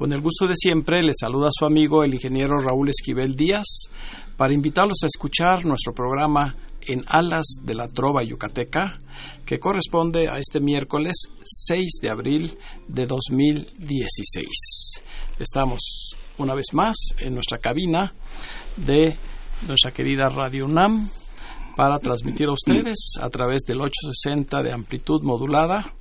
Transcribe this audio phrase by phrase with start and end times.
[0.00, 3.66] Con el gusto de siempre, le saluda su amigo el ingeniero Raúl Esquivel Díaz
[4.34, 8.96] para invitarlos a escuchar nuestro programa En Alas de la Trova Yucateca,
[9.44, 12.56] que corresponde a este miércoles 6 de abril
[12.88, 14.48] de 2016.
[15.38, 18.14] Estamos una vez más en nuestra cabina
[18.78, 19.14] de
[19.68, 21.10] nuestra querida Radio UNAM
[21.76, 25.92] para transmitir a ustedes a través del 860 de amplitud modulada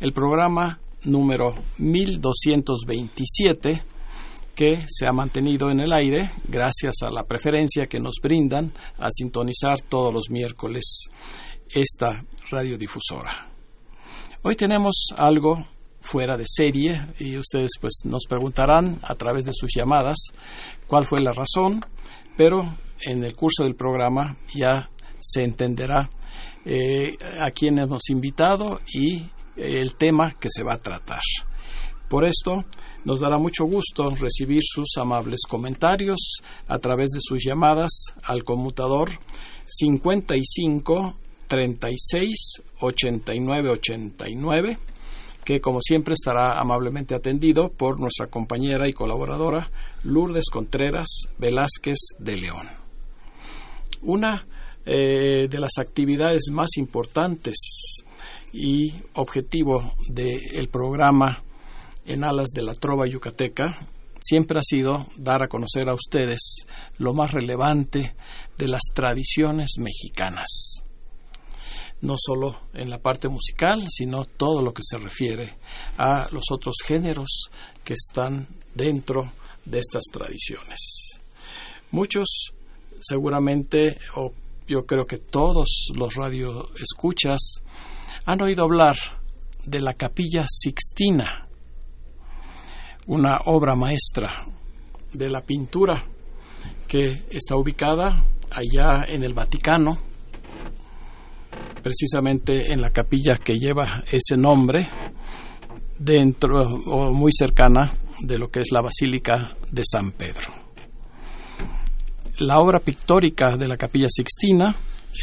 [0.00, 3.82] el programa número 1227
[4.54, 9.08] que se ha mantenido en el aire gracias a la preferencia que nos brindan a
[9.10, 11.08] sintonizar todos los miércoles
[11.68, 13.48] esta radiodifusora.
[14.42, 15.66] Hoy tenemos algo
[16.00, 20.18] fuera de serie y ustedes pues nos preguntarán a través de sus llamadas
[20.86, 21.84] cuál fue la razón,
[22.36, 26.10] pero en el curso del programa ya se entenderá
[26.64, 29.24] eh, a quién hemos invitado y
[29.56, 31.20] el tema que se va a tratar.
[32.08, 32.64] Por esto,
[33.04, 37.90] nos dará mucho gusto recibir sus amables comentarios a través de sus llamadas
[38.22, 39.10] al conmutador
[39.66, 41.14] 55
[41.46, 44.78] 36 89 89
[45.44, 49.70] que como siempre estará amablemente atendido por nuestra compañera y colaboradora
[50.02, 52.66] Lourdes Contreras Velázquez de León.
[54.02, 54.46] Una
[54.86, 58.03] eh, de las actividades más importantes
[58.54, 61.42] y objetivo del programa
[62.06, 63.76] en alas de la trova yucateca
[64.22, 66.64] siempre ha sido dar a conocer a ustedes
[66.98, 68.14] lo más relevante
[68.56, 70.84] de las tradiciones mexicanas
[72.00, 75.54] no solo en la parte musical, sino todo lo que se refiere
[75.96, 77.48] a los otros géneros
[77.82, 79.32] que están dentro
[79.64, 81.20] de estas tradiciones.
[81.90, 82.52] Muchos
[83.00, 84.32] seguramente o
[84.66, 87.62] yo creo que todos los radioescuchas
[88.26, 88.96] han oído hablar
[89.64, 91.48] de la Capilla Sixtina,
[93.06, 94.30] una obra maestra
[95.12, 96.02] de la pintura
[96.88, 99.98] que está ubicada allá en el Vaticano,
[101.82, 104.86] precisamente en la capilla que lleva ese nombre,
[105.98, 110.52] dentro o muy cercana de lo que es la Basílica de San Pedro.
[112.38, 114.74] La obra pictórica de la Capilla Sixtina,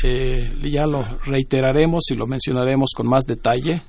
[0.03, 3.81] eh, ya lo reiteraremos y lo mencionaremos con más detalle,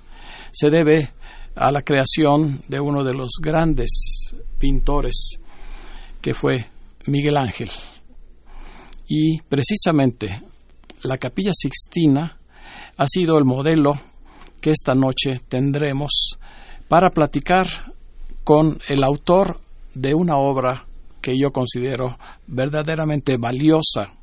[0.52, 1.10] se debe
[1.54, 3.90] a la creación de uno de los grandes
[4.58, 5.38] pintores
[6.20, 6.66] que fue
[7.06, 7.70] Miguel Ángel.
[9.06, 10.40] Y precisamente
[11.02, 12.38] la Capilla Sixtina
[12.96, 13.92] ha sido el modelo
[14.60, 16.38] que esta noche tendremos
[16.88, 17.66] para platicar
[18.44, 19.60] con el autor
[19.94, 20.86] de una obra
[21.20, 24.14] que yo considero verdaderamente valiosa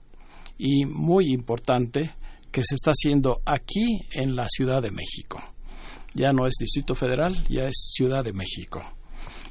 [0.59, 2.13] y muy importante
[2.51, 5.41] que se está haciendo aquí en la Ciudad de México.
[6.13, 8.81] Ya no es Distrito Federal, ya es Ciudad de México.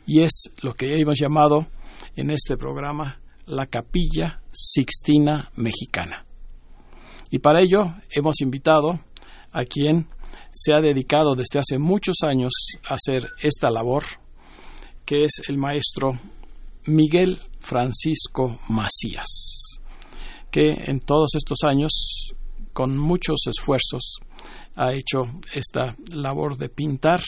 [0.06, 0.30] Y es
[0.62, 1.66] lo que hemos llamado
[2.14, 6.26] en este programa la Capilla Sixtina Mexicana.
[7.30, 9.00] Y para ello hemos invitado
[9.52, 10.08] a quien
[10.52, 12.52] se ha dedicado desde hace muchos años
[12.88, 14.04] a hacer esta labor,
[15.04, 16.18] que es el maestro
[16.86, 19.67] Miguel Francisco Macías,
[20.50, 22.32] que en todos estos años,
[22.72, 24.20] con muchos esfuerzos,
[24.76, 25.22] ha hecho
[25.54, 27.20] esta labor de pintar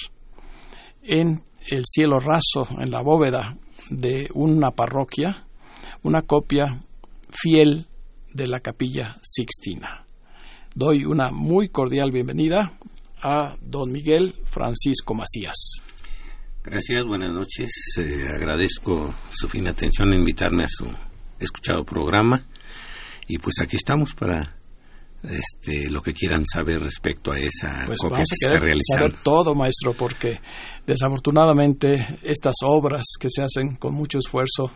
[1.03, 3.57] en el cielo raso, en la bóveda
[3.91, 5.47] de una parroquia,
[6.03, 6.83] una copia
[7.31, 7.87] fiel
[8.33, 10.05] de la capilla Sixtina.
[10.75, 12.73] Doy una muy cordial bienvenida
[13.23, 15.83] a don Miguel Francisco Macías.
[16.63, 17.71] Gracias, buenas noches.
[17.99, 20.87] Eh, agradezco su fina atención en invitarme a su
[21.39, 22.47] escuchado programa
[23.31, 24.57] y pues aquí estamos para
[25.23, 28.63] este, lo que quieran saber respecto a esa pues copia vamos que a está querer
[28.63, 28.99] realizando.
[28.99, 30.41] saber todo, maestro, porque
[30.87, 34.73] desafortunadamente estas obras que se hacen con mucho esfuerzo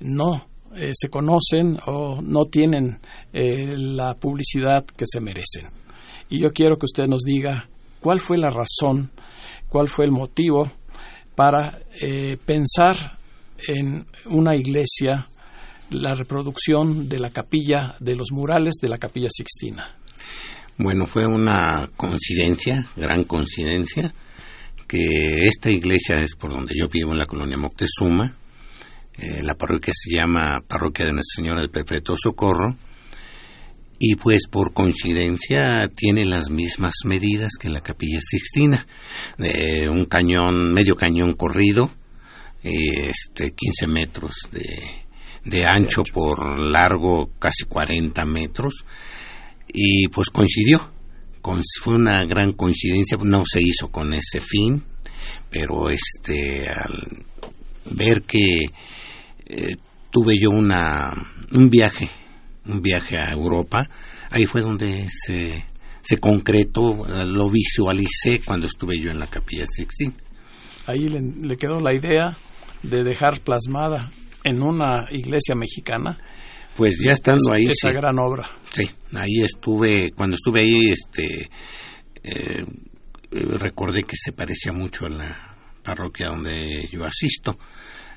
[0.00, 0.46] no
[0.76, 3.00] eh, se conocen o no tienen
[3.32, 5.66] eh, la publicidad que se merecen.
[6.28, 9.10] Y yo quiero que usted nos diga cuál fue la razón,
[9.68, 10.70] cuál fue el motivo
[11.34, 13.18] para eh, pensar
[13.66, 15.28] en una iglesia,
[15.90, 19.88] la reproducción de la capilla, de los murales de la capilla Sixtina.
[20.78, 24.14] Bueno, fue una coincidencia, gran coincidencia,
[24.86, 28.34] que esta iglesia es por donde yo vivo, en la colonia Moctezuma.
[29.18, 32.74] Eh, la parroquia se llama Parroquia de Nuestra Señora del Perpetuo Socorro
[33.98, 38.86] y pues por coincidencia tiene las mismas medidas que la capilla Sixtina,
[39.36, 41.90] de un cañón, medio cañón corrido,
[42.62, 44.64] este 15 metros de,
[45.44, 48.84] de ancho por largo, casi 40 metros,
[49.72, 50.90] y pues coincidió,
[51.82, 54.82] fue una gran coincidencia, no se hizo con ese fin,
[55.50, 57.24] pero este al
[57.92, 58.66] ver que
[59.46, 59.76] eh,
[60.10, 61.12] tuve yo una
[61.52, 62.08] un viaje
[62.66, 63.88] un viaje a Europa,
[64.30, 65.64] ahí fue donde se,
[66.02, 70.14] se concretó, lo visualicé cuando estuve yo en la capilla Sixteen.
[70.86, 72.36] Ahí le, quedó la idea
[72.82, 74.10] de dejar plasmada
[74.44, 76.18] en una iglesia mexicana.
[76.76, 78.48] Pues ya estando ahí esa gran obra.
[78.72, 81.50] Sí ahí estuve cuando estuve ahí este
[82.22, 82.64] eh,
[83.30, 87.58] recordé que se parecía mucho a la parroquia donde yo asisto.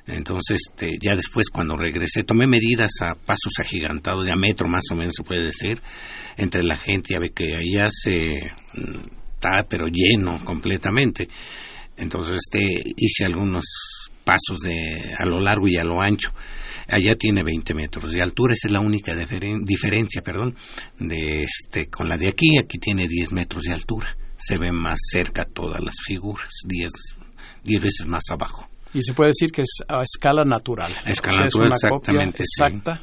[0.05, 4.83] Entonces, este, ya después cuando regresé, tomé medidas a pasos agigantados, de a metro más
[4.91, 5.79] o menos se puede decir,
[6.35, 8.97] entre la gente, ya ve que allá se mm,
[9.35, 11.29] está pero lleno completamente.
[11.95, 13.63] Entonces, este, hice algunos
[14.23, 16.31] pasos de a lo largo y a lo ancho.
[16.87, 20.55] Allá tiene 20 metros de altura, esa es la única diferencia, perdón,
[20.99, 24.07] de este con la de aquí, aquí tiene 10 metros de altura.
[24.37, 26.91] Se ven más cerca todas las figuras, 10
[27.63, 28.69] 10 veces más abajo.
[28.93, 30.91] Y se puede decir que es a escala natural.
[31.05, 33.01] escala natural, es una copia exacta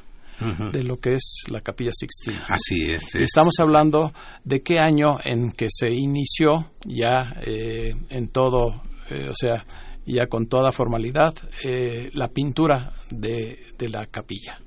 [0.73, 2.45] de lo que es la Capilla Sixtina.
[2.49, 4.13] Así es, Estamos hablando
[4.45, 9.65] de qué año en que se inició ya eh, en todo, eh, o sea,
[10.13, 11.35] ya con toda formalidad,
[11.65, 14.61] eh, la pintura de, de, la capilla.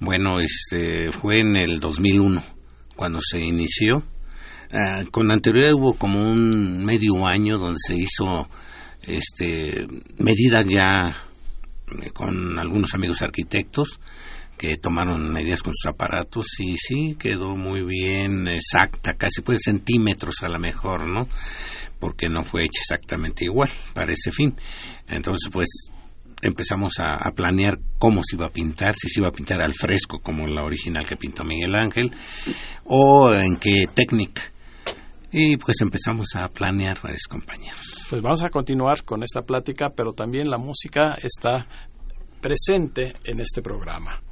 [0.00, 2.42] Bueno, este, fue en el 2001
[2.96, 4.02] cuando se inició.
[4.70, 8.48] Ah, con anterioridad hubo como un medio año donde se hizo
[9.02, 9.86] este,
[10.18, 11.16] medidas ya
[12.02, 14.00] eh, con algunos amigos arquitectos
[14.58, 20.42] que tomaron medidas con sus aparatos y sí, quedó muy bien, exacta, casi puede centímetros
[20.42, 21.28] a lo mejor, ¿no?
[21.98, 24.54] Porque no fue hecha exactamente igual para ese fin.
[25.08, 25.68] Entonces, pues
[26.42, 30.20] empezamos a, planear cómo se iba a pintar, si se iba a pintar al fresco
[30.20, 32.12] como la original que pintó Miguel Ángel,
[32.84, 34.42] o en qué técnica.
[35.30, 36.98] Y pues empezamos a planear,
[37.28, 38.06] compañeros.
[38.08, 41.66] Pues vamos a continuar con esta plática, pero también la música está
[42.40, 44.22] presente en este programa.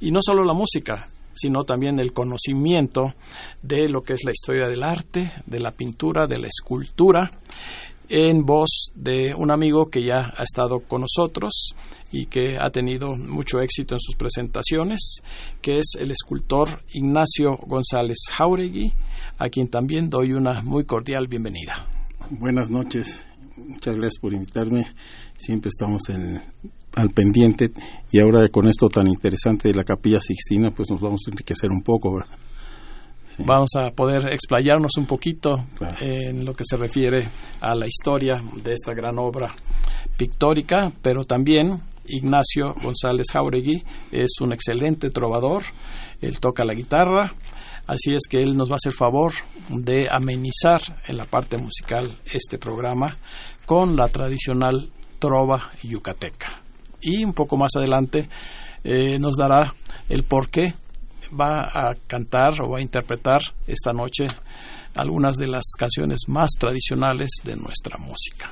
[0.00, 3.14] Y no solo la música, sino también el conocimiento
[3.62, 7.30] de lo que es la historia del arte, de la pintura, de la escultura,
[8.08, 11.74] en voz de un amigo que ya ha estado con nosotros
[12.10, 15.20] y que ha tenido mucho éxito en sus presentaciones,
[15.60, 18.92] que es el escultor Ignacio González Jauregui,
[19.36, 21.86] a quien también doy una muy cordial bienvenida.
[22.30, 23.24] Buenas noches,
[23.56, 24.86] muchas gracias por invitarme.
[25.36, 26.08] Siempre estamos
[26.98, 27.70] al pendiente
[28.10, 31.70] y ahora con esto tan interesante de la Capilla Sixtina, pues nos vamos a enriquecer
[31.70, 32.20] un poco.
[33.38, 35.64] Vamos a poder explayarnos un poquito
[36.00, 37.28] en lo que se refiere
[37.60, 39.54] a la historia de esta gran obra
[40.16, 45.62] pictórica, pero también Ignacio González Jauregui es un excelente trovador,
[46.20, 47.32] él toca la guitarra,
[47.86, 49.32] Así es que él nos va a hacer favor
[49.70, 53.16] de amenizar en la parte musical este programa
[53.64, 56.67] con la tradicional trova yucateca.
[57.00, 58.28] Y un poco más adelante
[58.84, 59.72] eh, nos dará
[60.08, 60.74] el por qué
[61.38, 64.26] va a cantar o va a interpretar esta noche
[64.94, 68.50] algunas de las canciones más tradicionales de nuestra música.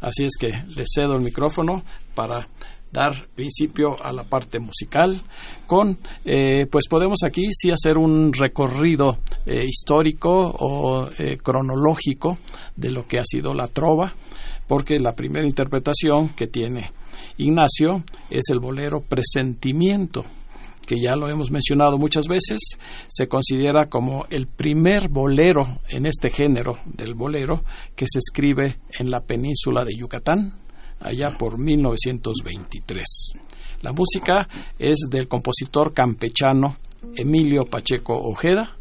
[0.00, 1.82] Así es que le cedo el micrófono
[2.14, 2.46] para
[2.92, 5.20] dar principio a la parte musical
[5.66, 12.38] con eh, pues podemos aquí sí hacer un recorrido eh, histórico o eh, cronológico
[12.76, 14.14] de lo que ha sido la trova
[14.66, 16.90] porque la primera interpretación que tiene
[17.36, 20.24] Ignacio es el bolero presentimiento
[20.88, 22.60] que ya lo hemos mencionado muchas veces,
[23.08, 27.62] se considera como el primer bolero en este género del bolero
[27.94, 30.54] que se escribe en la península de Yucatán,
[30.98, 33.04] allá por 1923.
[33.82, 34.48] La música
[34.78, 36.76] es del compositor campechano
[37.14, 38.78] Emilio Pacheco Ojeda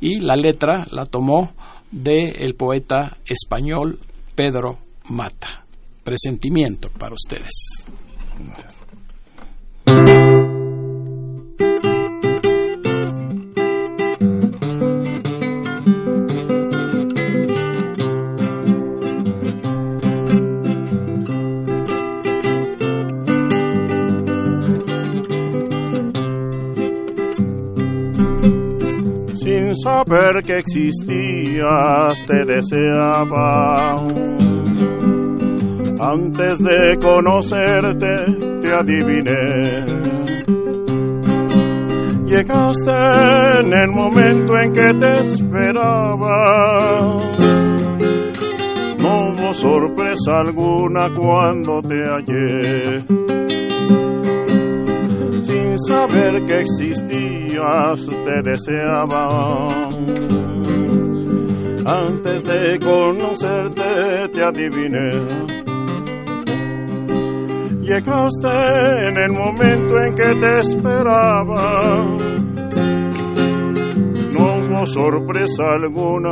[0.00, 1.52] y la letra la tomó
[1.90, 3.98] del poeta español
[4.34, 4.78] Pedro
[5.10, 5.61] Mata.
[6.04, 7.86] Presentimiento para ustedes.
[29.82, 33.96] saber que existías te deseaba.
[36.04, 38.08] Antes de conocerte
[38.60, 39.86] te adiviné.
[42.26, 42.90] Llegaste
[43.60, 46.38] en el momento en que te esperaba.
[48.98, 53.00] No hubo sorpresa alguna cuando te hallé.
[55.40, 59.78] Sin saber que existías, te deseaba.
[61.86, 65.51] Antes de conocerte te adiviné
[67.82, 68.48] Llegaste
[69.08, 72.04] en el momento en que te esperaba.
[74.30, 76.30] No hubo sorpresa alguna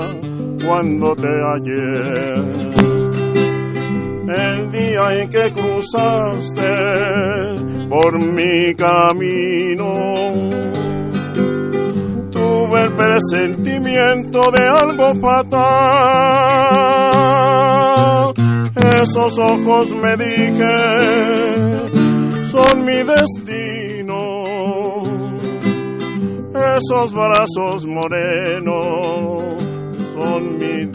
[0.65, 2.71] cuando te hallé.
[4.33, 6.71] El día en que cruzaste
[7.89, 9.95] por mi camino,
[12.31, 16.61] tuve el presentimiento de algo fatal
[18.81, 20.77] esos ojos me dije,
[22.51, 24.21] son mi destino.
[26.77, 29.61] Esos brazos morenos
[30.13, 30.87] son mi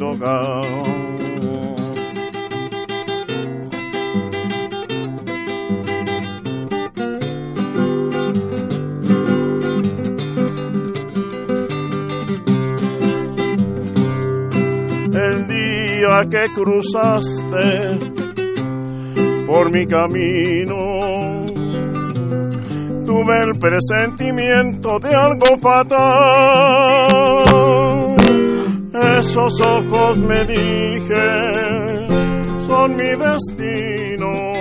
[16.23, 17.99] que cruzaste
[19.45, 20.75] por mi camino.
[23.05, 26.55] Tuve el presentimiento de algo fatal.
[29.17, 31.25] Esos ojos me dije,
[32.67, 34.55] son mi destino.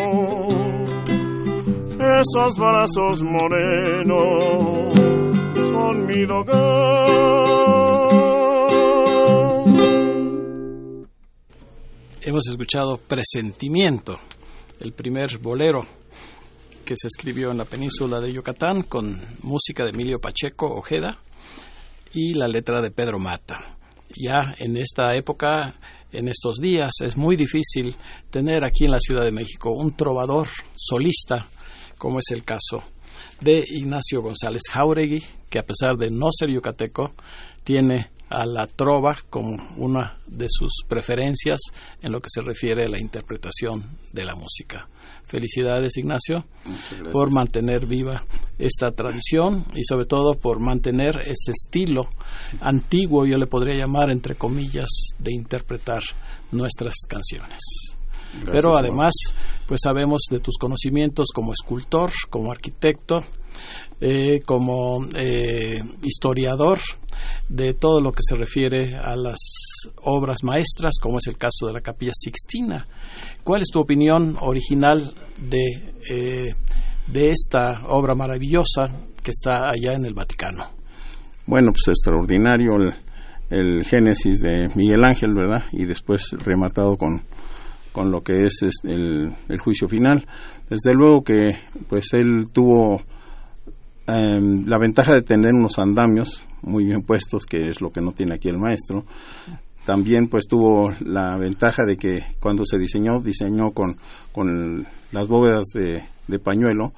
[2.20, 4.94] Esos brazos morenos
[5.54, 8.13] son mi hogar.
[12.26, 14.19] Hemos escuchado Presentimiento,
[14.81, 15.87] el primer bolero
[16.83, 21.19] que se escribió en la península de Yucatán con música de Emilio Pacheco Ojeda
[22.14, 23.76] y la letra de Pedro Mata.
[24.16, 25.75] Ya en esta época,
[26.12, 27.95] en estos días, es muy difícil
[28.31, 31.47] tener aquí en la Ciudad de México un trovador solista,
[31.99, 32.83] como es el caso
[33.43, 35.23] de Ignacio González Jauregui,
[35.54, 37.12] que a pesar de no ser yucateco,
[37.62, 41.61] tiene a la trova como una de sus preferencias
[42.02, 44.88] en lo que se refiere a la interpretación de la música.
[45.23, 46.44] Felicidades, Ignacio,
[47.12, 48.25] por mantener viva
[48.58, 52.11] esta tradición y sobre todo por mantener ese estilo
[52.61, 54.88] antiguo, yo le podría llamar, entre comillas,
[55.20, 56.02] de interpretar
[56.50, 57.61] nuestras canciones.
[58.50, 59.12] Pero además,
[59.67, 63.25] pues sabemos de tus conocimientos como escultor, como arquitecto,
[64.00, 66.79] eh, como eh, historiador
[67.49, 69.38] de todo lo que se refiere a las
[70.03, 72.87] obras maestras, como es el caso de la Capilla Sixtina.
[73.43, 76.55] ¿Cuál es tu opinión original de, eh,
[77.07, 78.91] de esta obra maravillosa
[79.23, 80.67] que está allá en el Vaticano?
[81.47, 82.95] Bueno, pues extraordinario el,
[83.50, 85.62] el Génesis de Miguel Ángel, ¿verdad?
[85.73, 87.23] Y después rematado con,
[87.94, 90.26] con lo que es este, el, el juicio final.
[90.68, 91.52] Desde luego que
[91.88, 93.00] pues él tuvo
[94.06, 98.12] Em, la ventaja de tener unos andamios muy bien puestos, que es lo que no
[98.12, 99.06] tiene aquí el maestro,
[99.86, 103.96] también pues tuvo la ventaja de que cuando se diseñó, diseñó con,
[104.30, 106.92] con las bóvedas de, de pañuelo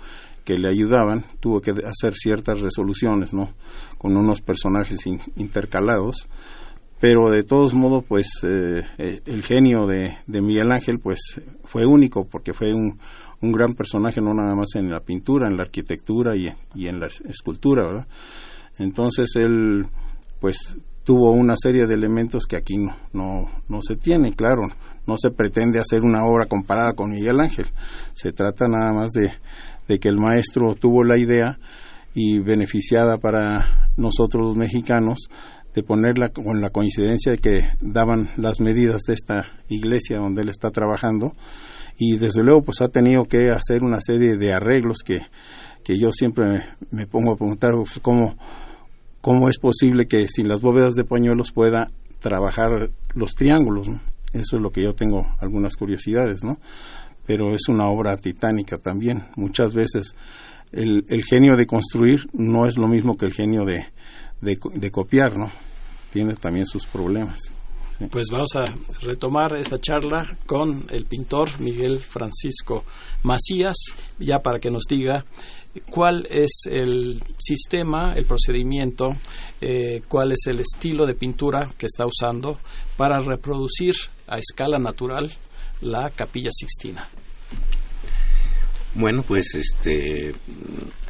[0.45, 3.51] que le ayudaban, tuvo que hacer ciertas resoluciones, ¿no?
[3.99, 6.29] Con unos personajes intercalados,
[7.01, 11.85] pero de todos modos, pues eh, eh, el genio de, de Miguel Ángel, pues fue
[11.87, 12.99] único porque fue un,
[13.41, 16.49] un gran personaje no nada más en la pintura, en la arquitectura y,
[16.87, 18.07] en la escultura, ¿verdad?
[18.79, 19.87] Entonces él,
[20.41, 24.63] pues, tuvo una serie de elementos que aquí no, no, no se tiene, claro,
[25.07, 27.67] no se pretende hacer una obra comparada con Miguel Ángel,
[28.13, 29.33] se trata nada más de,
[29.87, 31.59] de que el maestro tuvo la idea
[32.13, 35.29] y beneficiada para nosotros los mexicanos
[35.77, 40.49] de ponerla con la coincidencia de que daban las medidas de esta iglesia donde él
[40.49, 41.35] está trabajando
[41.99, 45.19] y desde luego pues ha tenido que hacer una serie de arreglos que,
[45.85, 48.39] que yo siempre me, pongo a preguntar pues, cómo,
[49.21, 51.91] cómo es posible que sin las bóvedas de pañuelos pueda
[52.21, 53.89] trabajar los triángulos.
[54.33, 56.59] Eso es lo que yo tengo algunas curiosidades, ¿no?
[57.27, 59.25] Pero es una obra titánica también.
[59.37, 60.15] Muchas veces
[60.73, 63.87] el, el genio de construir no es lo mismo que el genio de,
[64.41, 65.51] de, de copiar, ¿no?
[66.17, 67.53] Tiene también sus problemas.
[68.11, 72.87] Pues vamos a retomar esta charla con el pintor Miguel Francisco
[73.23, 73.77] Macías,
[74.19, 75.27] ya para que nos diga
[75.91, 79.15] cuál es el sistema, el procedimiento,
[79.61, 82.59] eh, cuál es el estilo de pintura que está usando
[82.97, 83.95] para reproducir
[84.27, 85.31] a escala natural
[85.83, 87.07] la Capilla Sixtina.
[88.99, 90.33] Bueno, pues este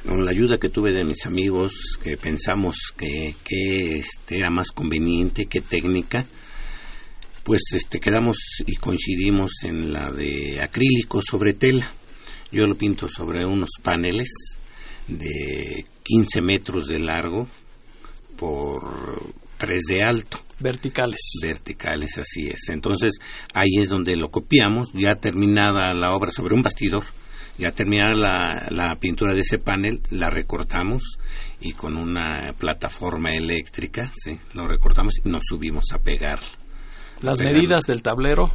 [0.05, 4.73] con la ayuda que tuve de mis amigos que pensamos que, que este, era más
[4.73, 6.27] conveniente que técnica,
[7.45, 11.89] pues este quedamos y coincidimos en la de acrílico sobre tela.
[12.51, 14.31] Yo lo pinto sobre unos paneles
[15.07, 17.47] de 15 metros de largo
[18.37, 19.23] por
[19.59, 20.41] 3 de alto.
[20.59, 21.21] Verticales.
[21.41, 22.69] Verticales, así es.
[22.69, 23.13] Entonces
[23.55, 27.05] ahí es donde lo copiamos, ya terminada la obra sobre un bastidor
[27.59, 31.19] ya terminada la, la pintura de ese panel, la recortamos
[31.61, 34.39] y con una plataforma eléctrica, ¿sí?
[34.55, 36.41] lo recortamos y nos subimos a pegar.
[37.23, 38.51] Las medidas del tablero.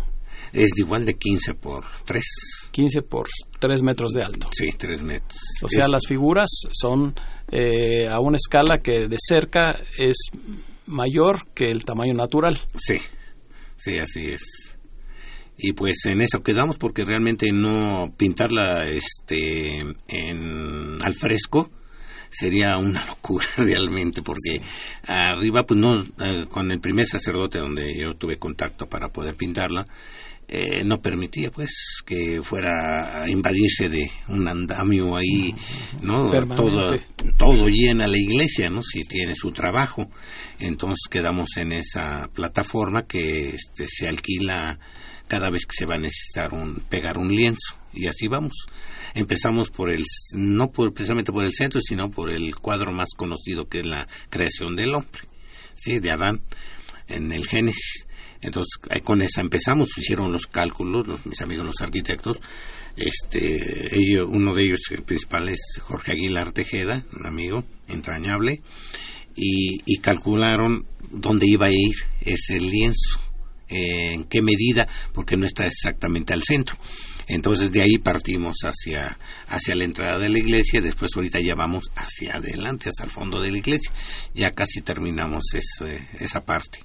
[0.54, 2.24] Es igual de 15 por 3.
[2.72, 3.28] 15 por
[3.58, 4.50] 3 metros de alto.
[4.52, 5.40] Sí, 3 metros.
[5.62, 7.16] O sea, las figuras son
[7.50, 10.18] eh, a una escala que de cerca es
[10.88, 12.60] mayor que el tamaño natural.
[12.78, 12.98] Sí,
[13.78, 14.42] sí, así es
[15.62, 19.78] y pues en eso quedamos porque realmente no pintarla este
[20.08, 21.70] en al fresco
[22.30, 24.62] sería una locura realmente porque
[25.04, 29.86] arriba pues no eh, con el primer sacerdote donde yo tuve contacto para poder pintarla
[30.54, 31.72] eh, no permitía pues
[32.06, 35.56] que fuera a invadirse de un andamio ahí
[36.02, 36.98] no todo
[37.38, 40.10] todo llena la iglesia no si tiene su trabajo.
[40.60, 44.78] Entonces quedamos en esa plataforma que este, se alquila
[45.32, 47.78] cada vez que se va a necesitar un, pegar un lienzo.
[47.94, 48.52] Y así vamos.
[49.14, 50.04] Empezamos por el,
[50.36, 54.10] no por, precisamente por el centro, sino por el cuadro más conocido que es la
[54.30, 55.22] creación del hombre,
[55.74, 56.00] ¿sí?
[56.00, 56.42] de Adán,
[57.08, 58.08] en el Génesis.
[58.42, 58.74] Entonces,
[59.06, 62.36] con esa empezamos, hicieron los cálculos, los, mis amigos los arquitectos.
[62.98, 68.62] Este, ellos, uno de ellos el principal es Jorge Aguilar Tejeda, un amigo entrañable,
[69.34, 73.31] y, y calcularon dónde iba a ir ese lienzo
[73.72, 76.78] en qué medida, porque no está exactamente al centro.
[77.28, 81.86] Entonces de ahí partimos hacia, hacia la entrada de la iglesia, después ahorita ya vamos
[81.96, 83.92] hacia adelante, hacia el fondo de la iglesia.
[84.34, 85.44] Ya casi terminamos
[86.20, 86.80] esa parte.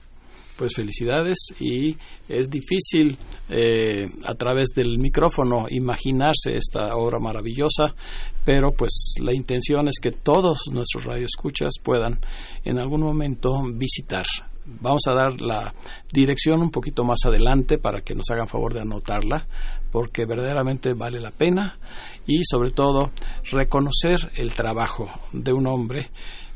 [0.56, 1.96] Pues felicidades y
[2.28, 3.18] es difícil
[3.50, 7.94] eh, a través del micrófono imaginarse esta obra maravillosa,
[8.42, 12.20] pero pues la intención es que todos nuestros radioescuchas puedan
[12.64, 14.24] en algún momento visitar
[14.66, 15.72] Vamos a dar la
[16.12, 19.46] dirección un poquito más adelante para que nos hagan favor de anotarla,
[19.92, 21.78] porque verdaderamente vale la pena
[22.26, 23.12] y sobre todo
[23.50, 26.08] reconocer el trabajo de un hombre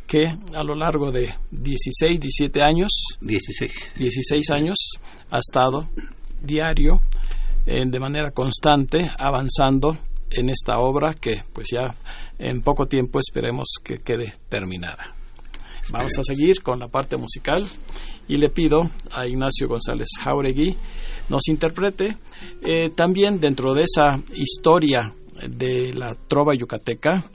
[0.09, 4.77] que a lo largo de 16, 17 años, 16, 16 años
[5.31, 5.89] ha estado
[6.43, 7.01] diario
[7.65, 9.97] de manera constante avanzando
[10.31, 11.95] en esta obra que pues ya
[12.39, 15.20] en poco tiempo esperemos que quede terminada.
[15.93, 17.67] Vamos a seguir con la parte musical
[18.29, 18.79] y le pido
[19.11, 20.77] a Ignacio González Jauregui
[21.29, 22.17] nos interprete
[22.63, 25.13] eh, también dentro de esa historia
[25.49, 27.31] de la trova yucateca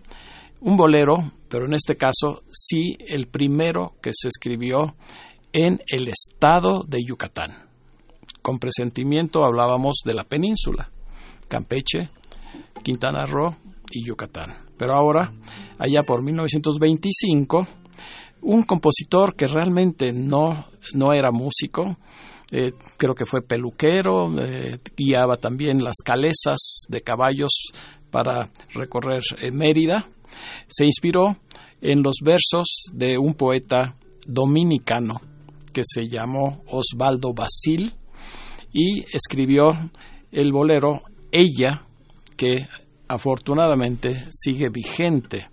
[0.62, 1.18] un bolero,
[1.50, 4.96] pero en este caso sí el primero que se escribió
[5.54, 7.70] en el estado de Yucatán.
[8.42, 10.90] Con presentimiento hablábamos de la península,
[11.48, 12.10] Campeche,
[12.84, 13.56] Quintana Roo
[13.92, 14.66] y Yucatán.
[14.78, 15.34] Pero ahora,
[15.78, 17.68] allá por 1925,
[18.46, 21.98] un compositor que realmente no, no era músico,
[22.52, 27.52] eh, creo que fue peluquero, eh, guiaba también las calesas de caballos
[28.12, 30.06] para recorrer eh, Mérida.
[30.68, 31.38] Se inspiró
[31.82, 35.20] en los versos de un poeta dominicano
[35.74, 37.96] que se llamó Osvaldo Basil
[38.72, 39.72] y escribió
[40.32, 41.82] el bolero Ella,
[42.38, 42.68] que
[43.08, 45.48] afortunadamente sigue vigente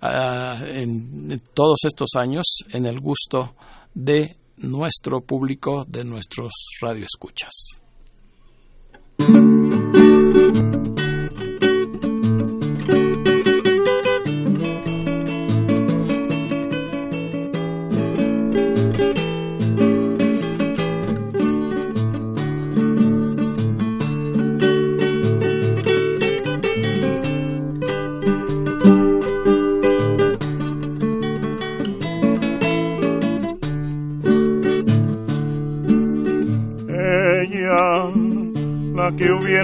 [0.00, 3.54] Ah, en, todos estos años en el gusto
[3.94, 7.80] de nuestro público, de nuestros radioescuchas.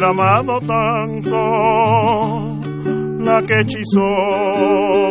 [0.02, 1.36] Amado tanto,
[3.20, 4.08] la que hechizó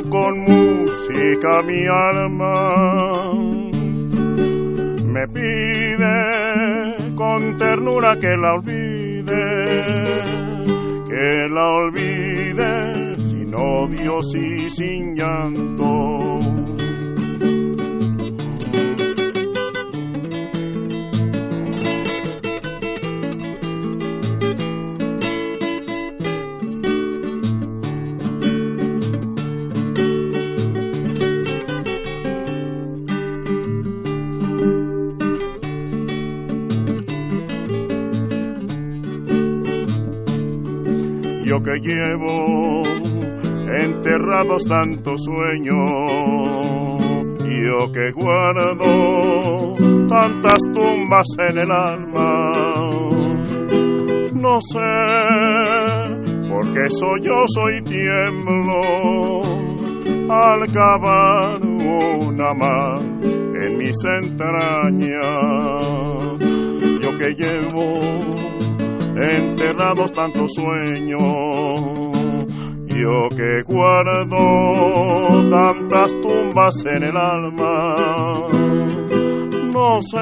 [0.10, 3.34] con música mi alma.
[5.06, 6.16] Me pide
[7.16, 9.46] con ternura que la olvide,
[11.08, 16.43] que la olvide sin odios y sin llanto
[41.64, 42.84] que llevo
[43.80, 45.78] enterrados tantos sueños,
[47.40, 49.74] yo que guardo
[50.10, 52.30] tantas tumbas en el alma,
[54.34, 54.92] no sé
[56.50, 59.42] por qué soy yo, soy tiemblo
[60.30, 65.20] al cavar una más en mis entrañas,
[67.02, 68.63] yo que llevo
[69.16, 71.22] enterrados tantos sueños.
[72.88, 78.48] Yo que guardo tantas tumbas en el alma,
[79.72, 80.20] no sé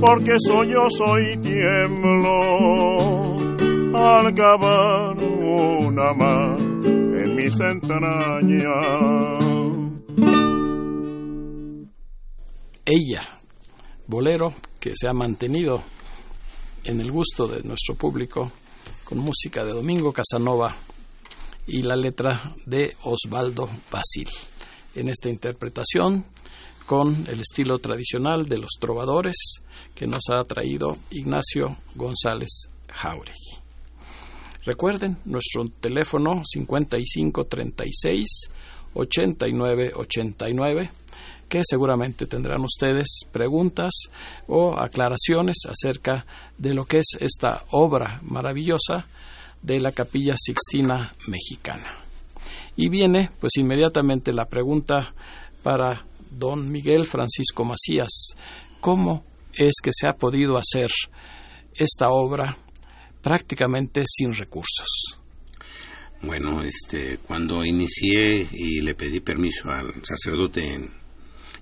[0.00, 2.40] por qué soy yo, soy tiemblo
[3.94, 9.04] al cavar una más en mis entrañas.
[12.86, 13.22] Ella,
[14.06, 15.82] bolero que se ha mantenido
[16.84, 18.52] en el gusto de nuestro público
[19.04, 20.76] con música de Domingo Casanova
[21.66, 24.28] y la letra de Osvaldo Basil.
[24.94, 26.24] En esta interpretación
[26.86, 29.36] con el estilo tradicional de los trovadores
[29.94, 33.34] que nos ha traído Ignacio González Jauregui.
[34.64, 38.48] Recuerden nuestro teléfono 5536
[38.94, 40.90] 8989
[41.62, 43.92] seguramente tendrán ustedes preguntas
[44.46, 46.26] o aclaraciones acerca
[46.58, 49.06] de lo que es esta obra maravillosa
[49.62, 51.90] de la Capilla Sixtina Mexicana.
[52.76, 55.14] Y viene pues inmediatamente la pregunta
[55.62, 58.34] para don Miguel Francisco Macías,
[58.80, 60.90] ¿cómo es que se ha podido hacer
[61.74, 62.56] esta obra
[63.22, 65.20] prácticamente sin recursos?
[66.22, 71.03] Bueno, este, cuando inicié y le pedí permiso al sacerdote en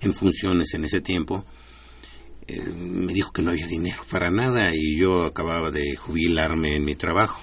[0.07, 1.45] en funciones en ese tiempo,
[2.47, 6.85] eh, me dijo que no había dinero para nada y yo acababa de jubilarme en
[6.85, 7.41] mi trabajo.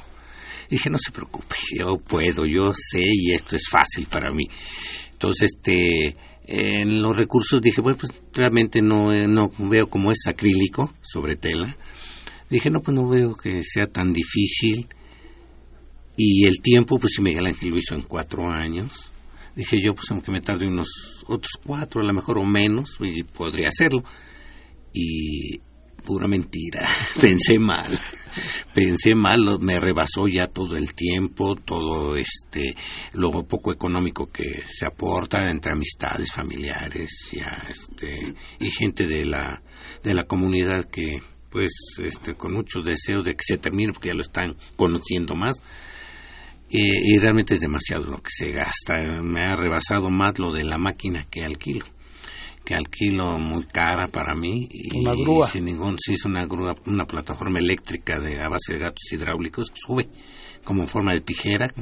[0.69, 4.49] dije, no se preocupe, yo puedo, yo sé y esto es fácil para mí.
[5.13, 10.27] Entonces, este, en los recursos dije, bueno, pues realmente no, eh, no veo como es
[10.27, 11.77] acrílico sobre tela.
[12.49, 14.89] Dije, no, pues no veo que sea tan difícil.
[16.17, 19.11] Y el tiempo, pues si Miguel Ángel lo hizo en cuatro años,
[19.55, 23.23] Dije yo, pues aunque me tarde unos otros cuatro, a lo mejor o menos, y
[23.23, 24.03] podría hacerlo.
[24.93, 25.61] Y
[26.01, 26.89] pura mentira,
[27.21, 27.99] pensé mal,
[28.75, 32.75] pensé mal, me rebasó ya todo el tiempo, todo este,
[33.13, 39.63] lo poco económico que se aporta entre amistades, familiares, ya, este, y gente de la,
[40.03, 41.71] de la comunidad que, pues,
[42.03, 45.63] este, con muchos deseos de que se termine, porque ya lo están conociendo más,
[46.71, 48.97] y realmente es demasiado lo que se gasta.
[49.23, 51.85] Me ha rebasado más lo de la máquina que alquilo.
[52.65, 54.69] Que alquilo muy cara para mí.
[54.71, 55.49] Y una grúa.
[55.49, 59.73] Sin ningún, sí, es una grúa, una plataforma eléctrica de, a base de gatos hidráulicos.
[59.75, 60.09] Sube
[60.63, 61.73] como en forma de tijera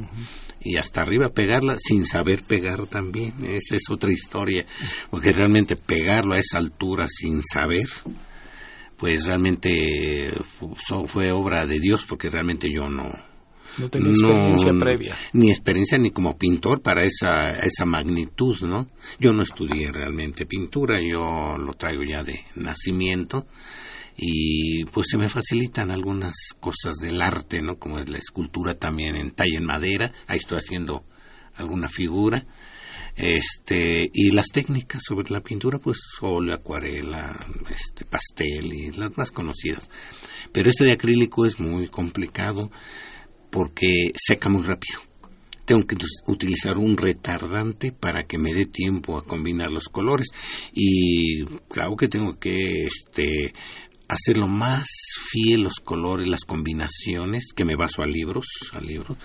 [0.60, 3.34] y hasta arriba pegarla sin saber pegar también.
[3.44, 4.64] Esa es otra historia.
[5.10, 7.88] Porque realmente pegarlo a esa altura sin saber
[8.96, 10.32] pues realmente
[11.06, 13.08] fue obra de Dios porque realmente yo no
[13.78, 15.16] no tengo experiencia previa.
[15.32, 18.86] Ni experiencia ni como pintor para esa, esa magnitud, ¿no?
[19.18, 23.46] Yo no estudié realmente pintura, yo lo traigo ya de nacimiento
[24.16, 27.78] y pues se me facilitan algunas cosas del arte, ¿no?
[27.78, 31.04] Como es la escultura también en talla en madera, ahí estoy haciendo
[31.56, 32.44] alguna figura.
[33.14, 37.36] Este, y las técnicas sobre la pintura, pues óleo, acuarela,
[37.68, 39.88] este, pastel y las más conocidas.
[40.52, 42.70] Pero este de acrílico es muy complicado
[43.50, 45.00] porque seca muy rápido.
[45.64, 50.28] Tengo que utilizar un retardante para que me dé tiempo a combinar los colores
[50.72, 53.52] y claro que tengo que este,
[54.08, 54.86] hacerlo más
[55.30, 59.18] fiel los colores, las combinaciones, que me baso a libros, a libros,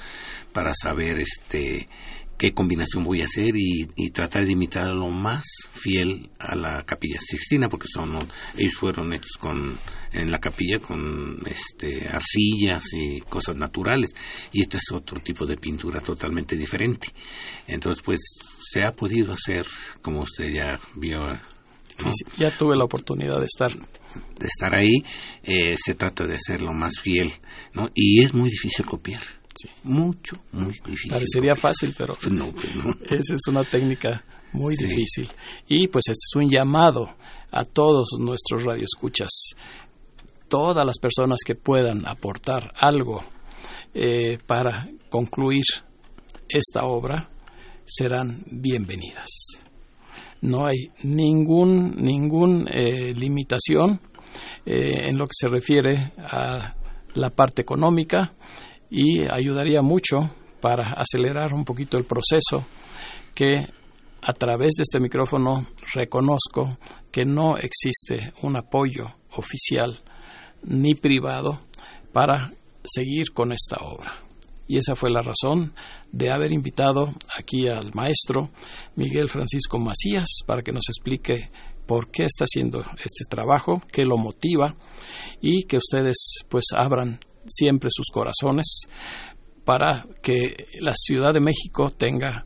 [0.52, 1.88] para saber este
[2.38, 7.20] qué combinación voy a hacer y, tratar de imitar lo más fiel a la capilla
[7.20, 8.20] sixtina porque son
[8.58, 9.78] ellos fueron hechos con
[10.12, 14.14] en la capilla con este arcillas y cosas naturales.
[14.52, 17.08] Y este es otro tipo de pintura totalmente diferente.
[17.68, 18.20] Entonces pues
[18.72, 19.66] se ha podido hacer
[20.02, 21.20] como usted ya vio
[22.38, 25.04] ya tuve la oportunidad de estar de estar ahí.
[25.44, 27.32] Eh, se trata de hacerlo más fiel
[27.74, 29.24] no y es muy difícil copiar
[29.84, 31.12] mucho, muy difícil.
[31.12, 32.96] Parecería fácil, pero no, pues no.
[33.10, 35.30] esa es una técnica muy difícil.
[35.68, 37.16] Y pues este es un llamado
[37.52, 39.30] a todos nuestros radioescuchas,
[40.48, 43.24] todas las personas que puedan aportar algo
[43.94, 45.64] eh, para concluir
[46.50, 47.30] esta obra
[47.86, 49.30] serán bienvenidas.
[50.42, 54.00] No hay ningún ningún eh, limitación
[54.66, 56.76] eh, en lo que se refiere a
[57.14, 58.34] la parte económica
[58.94, 60.30] y ayudaría mucho
[60.62, 62.64] para acelerar un poquito el proceso
[63.34, 63.66] que
[64.22, 66.78] a través de este micrófono reconozco
[67.12, 69.98] que no existe un apoyo oficial
[70.62, 71.60] ni privado
[72.14, 72.54] para
[72.84, 74.14] seguir con esta obra.
[74.68, 75.74] Y esa fue la razón
[76.12, 78.52] de haber invitado aquí al maestro
[78.96, 81.50] Miguel Francisco Macías para que nos explique
[81.88, 84.76] por qué está haciendo este trabajo, qué lo motiva
[85.42, 88.88] y que ustedes pues abran siempre sus corazones
[89.64, 92.46] para que la Ciudad de México tenga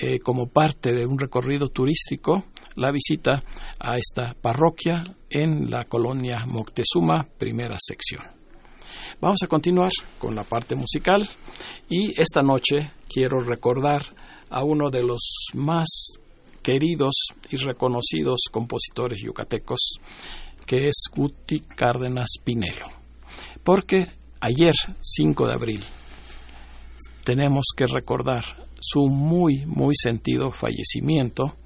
[0.00, 2.44] eh, como parte de un recorrido turístico
[2.74, 3.40] la visita
[3.78, 8.22] a esta parroquia en la colonia Moctezuma, primera sección.
[9.20, 11.26] Vamos a continuar con la parte musical
[11.88, 14.02] y esta noche quiero recordar
[14.50, 15.86] a uno de los más
[16.62, 17.14] queridos
[17.50, 20.00] y reconocidos compositores yucatecos,
[20.66, 22.88] que es Guti Cárdenas Pinelo.
[23.64, 24.06] Porque
[24.46, 25.84] ayer, 5 de abril,
[27.24, 28.44] tenemos que recordar
[28.80, 31.56] su muy, muy sentido fallecimiento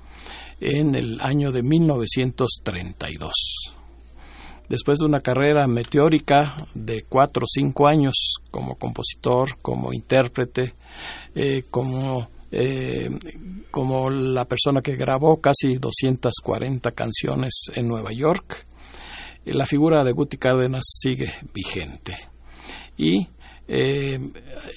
[0.60, 3.32] en el año de 1932.
[4.68, 10.74] Después de una carrera meteórica de cuatro o cinco años como compositor, como intérprete,
[11.34, 13.10] eh, como, eh,
[13.70, 18.66] como la persona que grabó casi 240 canciones en Nueva York,
[19.44, 22.29] la figura de Guti Cárdenas sigue vigente.
[23.00, 23.26] Y
[23.66, 24.18] eh,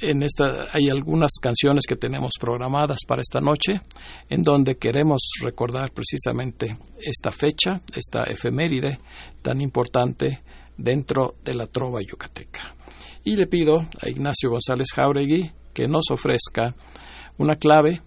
[0.02, 3.82] en esta hay algunas canciones que tenemos programadas para esta noche,
[4.30, 8.98] en donde queremos recordar precisamente esta fecha, esta efeméride
[9.42, 10.42] tan importante
[10.78, 12.74] dentro de la trova yucateca.
[13.26, 16.74] Y le pido a Ignacio González Jauregui que nos ofrezca
[17.38, 18.02] una clave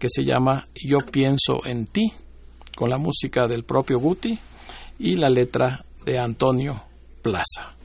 [0.00, 2.12] que se llama Yo pienso en ti,
[2.74, 4.36] con la música del propio Guti
[4.98, 6.80] y la letra de Antonio
[7.22, 7.76] Plaza.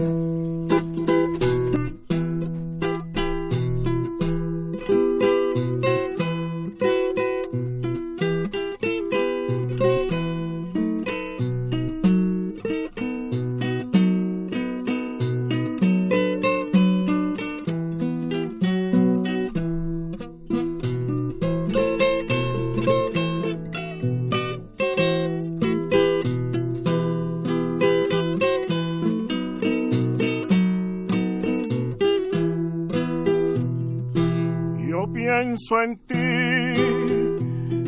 [0.00, 1.09] thank you
[35.78, 36.16] en ti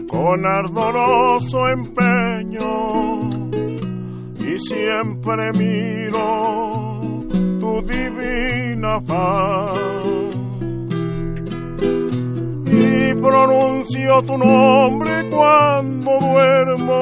[0.06, 3.30] con ardoroso empeño
[4.38, 7.00] y siempre miro
[7.58, 9.78] tu divina faz.
[12.66, 17.00] Y pronuncio tu nombre cuando duermo.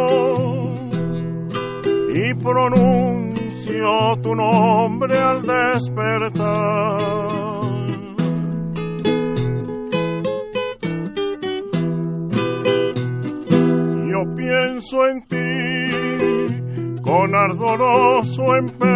[2.14, 7.19] Y pronuncio tu nombre al despertar
[17.70, 18.89] con ardoroso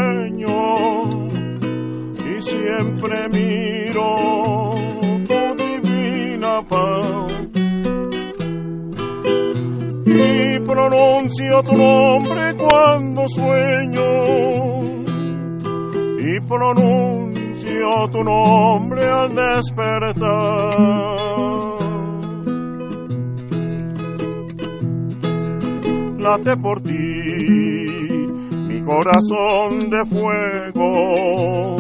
[29.15, 31.77] corazón de fuego.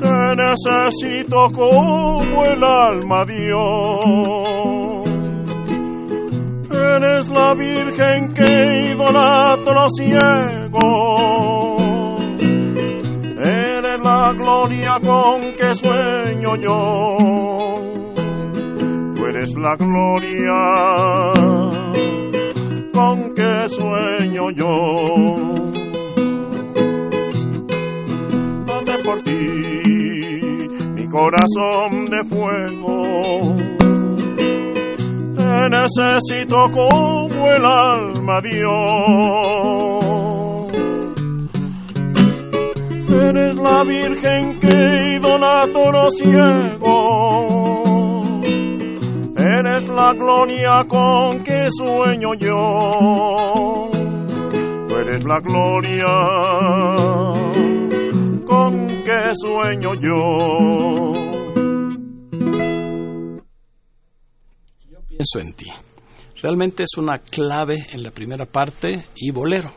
[0.00, 4.04] Te necesito como el alma Dios.
[6.70, 11.76] Eres la virgen que idolatro ciego.
[13.38, 17.16] Eres la gloria con que sueño yo.
[19.14, 20.52] Tú eres la gloria
[22.92, 25.55] con qué sueño yo.
[29.06, 29.30] Por ti
[30.96, 33.56] mi corazón de fuego.
[35.36, 38.66] Te necesito como el alma Dios.
[43.08, 47.86] Eres la virgen que idolato los ciegos
[49.36, 53.90] Eres la gloria con que sueño yo.
[54.88, 56.06] Tú eres la gloria
[59.06, 61.12] que sueño yo.
[64.90, 65.70] Yo pienso en ti.
[66.42, 69.72] Realmente es una clave en la primera parte y bolero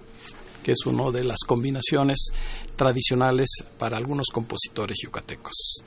[0.63, 2.31] que es una de las combinaciones
[2.75, 5.83] tradicionales para algunos compositores yucatecos.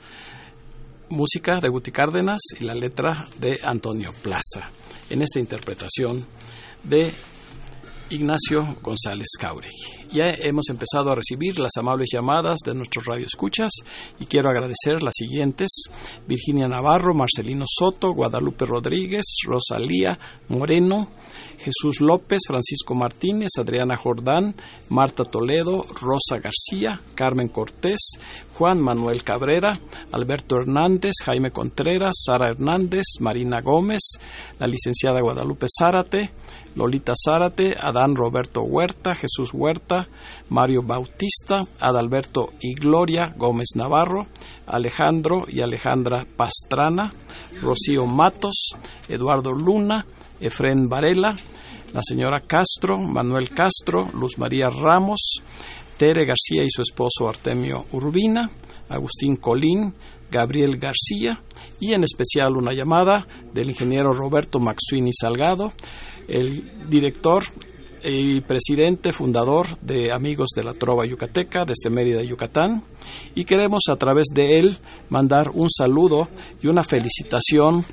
[1.09, 4.71] Música de Guti Cárdenas y la letra de Antonio Plaza,
[5.09, 6.25] en esta interpretación
[6.83, 7.13] de
[8.09, 10.02] Ignacio González Cauregui.
[10.13, 13.71] Ya hemos empezado a recibir las amables llamadas de nuestros radioescuchas
[14.19, 15.85] y quiero agradecer las siguientes:
[16.27, 21.09] Virginia Navarro, Marcelino Soto, Guadalupe Rodríguez, Rosalía Moreno,
[21.57, 24.53] Jesús López, Francisco Martínez, Adriana Jordán,
[24.89, 27.99] Marta Toledo, Rosa García, Carmen Cortés,
[28.55, 29.79] Juan Manuel Cabrera,
[30.11, 34.01] Alberto Hernández, Jaime Contreras, Sara Hernández, Marina Gómez,
[34.59, 36.29] la licenciada Guadalupe Zárate,
[36.75, 40.02] Lolita Zárate, Adán Roberto Huerta, Jesús Huerta,
[40.49, 44.27] Mario Bautista, Adalberto y Gloria Gómez Navarro,
[44.65, 47.11] Alejandro y Alejandra Pastrana,
[47.61, 48.75] Rocío Matos,
[49.07, 50.05] Eduardo Luna,
[50.39, 51.35] Efren Varela,
[51.93, 55.41] la señora Castro, Manuel Castro, Luz María Ramos,
[55.97, 58.49] Tere García y su esposo Artemio Urbina,
[58.89, 59.93] Agustín Colín,
[60.31, 61.39] Gabriel García
[61.79, 65.71] y en especial una llamada del ingeniero Roberto Maxuini Salgado,
[66.27, 67.43] el director
[68.03, 72.83] y presidente fundador de Amigos de la Trova Yucateca desde Mérida, Yucatán,
[73.35, 74.77] y queremos a través de él
[75.09, 76.27] mandar un saludo
[76.61, 77.85] y una felicitación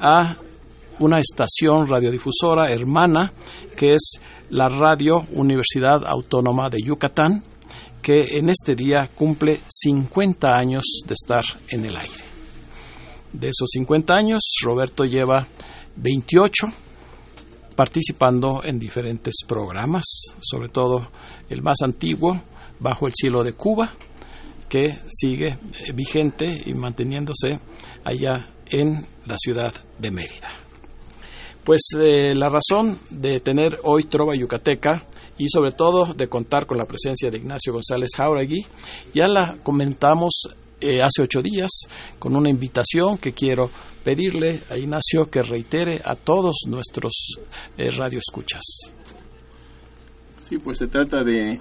[0.00, 0.36] a
[0.98, 3.32] una estación radiodifusora hermana
[3.76, 4.20] que es
[4.50, 7.42] la Radio Universidad Autónoma de Yucatán,
[8.02, 12.24] que en este día cumple 50 años de estar en el aire.
[13.32, 15.46] De esos 50 años, Roberto lleva
[15.96, 16.66] 28
[17.74, 20.04] participando en diferentes programas,
[20.40, 21.08] sobre todo
[21.48, 22.40] el más antiguo,
[22.80, 23.92] Bajo el Cielo de Cuba,
[24.68, 27.60] que sigue eh, vigente y manteniéndose
[28.04, 30.48] allá en la ciudad de Mérida.
[31.62, 35.06] Pues eh, la razón de tener hoy Trova Yucateca
[35.38, 38.66] y sobre todo de contar con la presencia de Ignacio González Jauregui,
[39.14, 41.70] ya la comentamos eh, hace ocho días
[42.18, 43.70] con una invitación que quiero
[44.04, 47.38] pedirle a Ignacio que reitere a todos nuestros
[47.78, 48.62] eh, radioescuchas.
[50.48, 51.60] Sí, pues se trata de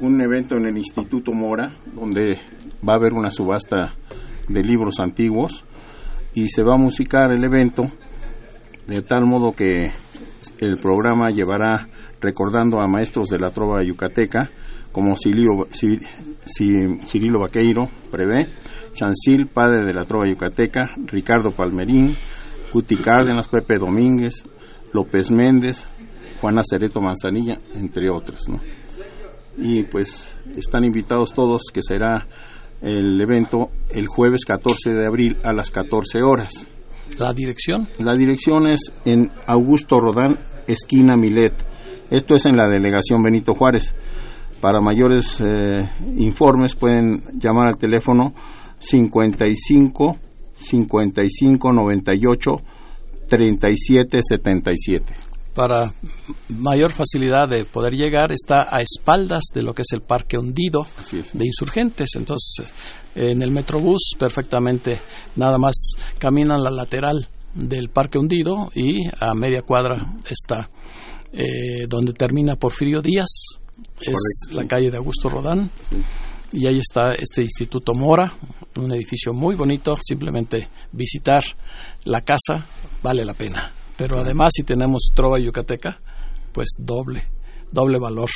[0.00, 2.38] un evento en el Instituto Mora, donde
[2.86, 3.94] va a haber una subasta
[4.48, 5.64] de libros antiguos
[6.34, 7.90] y se va a musicar el evento
[8.86, 9.90] de tal modo que
[10.58, 11.88] el programa llevará
[12.20, 14.50] recordando a maestros de la trova yucateca
[14.92, 18.46] como Cirilo, Cirilo Vaqueiro, Prevé,
[18.94, 22.16] Chancil, padre de la trova yucateca, Ricardo Palmerín,
[22.72, 24.44] Cuti Cárdenas, Pepe Domínguez,
[24.92, 25.84] López Méndez,
[26.40, 28.46] Juana Cereto Manzanilla, entre otros.
[29.58, 32.26] Y pues están invitados todos que será
[32.80, 36.66] el evento el jueves 14 de abril a las 14 horas.
[37.18, 37.88] ¿La dirección?
[37.98, 41.54] La dirección es en Augusto Rodán, esquina Milet.
[42.10, 43.94] Esto es en la delegación Benito Juárez.
[44.60, 48.34] Para mayores eh, informes pueden llamar al teléfono
[48.78, 50.16] 55
[50.56, 52.62] 55 98
[53.28, 55.25] 37 77.
[55.56, 55.92] Para
[56.50, 60.86] mayor facilidad de poder llegar, está a espaldas de lo que es el Parque Hundido
[61.32, 62.10] de Insurgentes.
[62.14, 62.72] Entonces,
[63.14, 65.00] en el Metrobús perfectamente
[65.34, 65.74] nada más
[66.18, 70.68] caminan la lateral del Parque Hundido y a media cuadra está
[71.32, 73.58] eh, donde termina Porfirio Díaz,
[74.00, 75.70] es la calle de Augusto Rodán.
[76.52, 78.32] Y ahí está este Instituto Mora,
[78.76, 81.42] un edificio muy bonito, simplemente visitar
[82.04, 82.64] la casa
[83.02, 83.72] vale la pena.
[83.96, 85.98] Pero además si tenemos trova yucateca,
[86.52, 87.24] pues doble,
[87.70, 88.30] doble valor.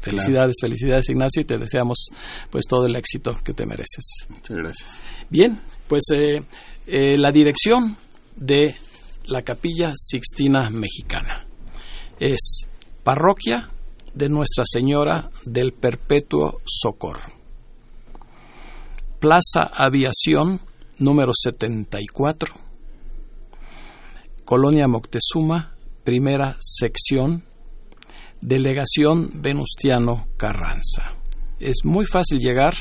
[0.00, 2.08] Felicidades, felicidades Ignacio y te deseamos
[2.50, 4.04] pues todo el éxito que te mereces.
[4.28, 5.00] Muchas gracias.
[5.30, 5.58] Bien,
[5.88, 6.42] pues eh,
[6.86, 7.96] eh, la dirección
[8.36, 8.74] de
[9.26, 11.46] la Capilla Sixtina Mexicana
[12.20, 12.66] es
[13.02, 13.70] Parroquia
[14.12, 17.32] de Nuestra Señora del Perpetuo Socorro.
[19.18, 20.60] Plaza Aviación
[20.98, 22.63] número 74.
[24.44, 25.74] Colonia Moctezuma,
[26.04, 27.44] primera sección,
[28.42, 31.16] Delegación Venustiano Carranza.
[31.58, 32.74] Es muy fácil llegar,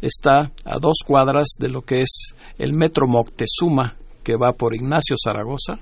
[0.00, 5.16] está a dos cuadras de lo que es el Metro Moctezuma, que va por Ignacio
[5.22, 5.78] Zaragoza.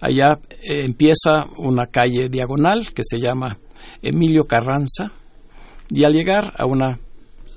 [0.00, 3.58] Allá eh, empieza una calle diagonal que se llama
[4.02, 5.12] Emilio Carranza,
[5.90, 6.98] y al llegar a una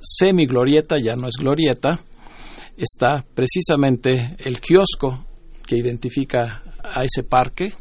[0.00, 1.98] semi-glorieta, ya no es glorieta,
[2.76, 5.24] está precisamente el kiosco
[5.66, 7.72] que identifica a ese parque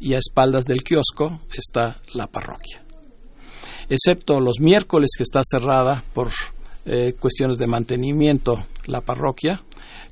[0.00, 2.82] y a espaldas del kiosco está la parroquia.
[3.88, 6.30] Excepto los miércoles que está cerrada por
[6.86, 9.62] eh, cuestiones de mantenimiento la parroquia,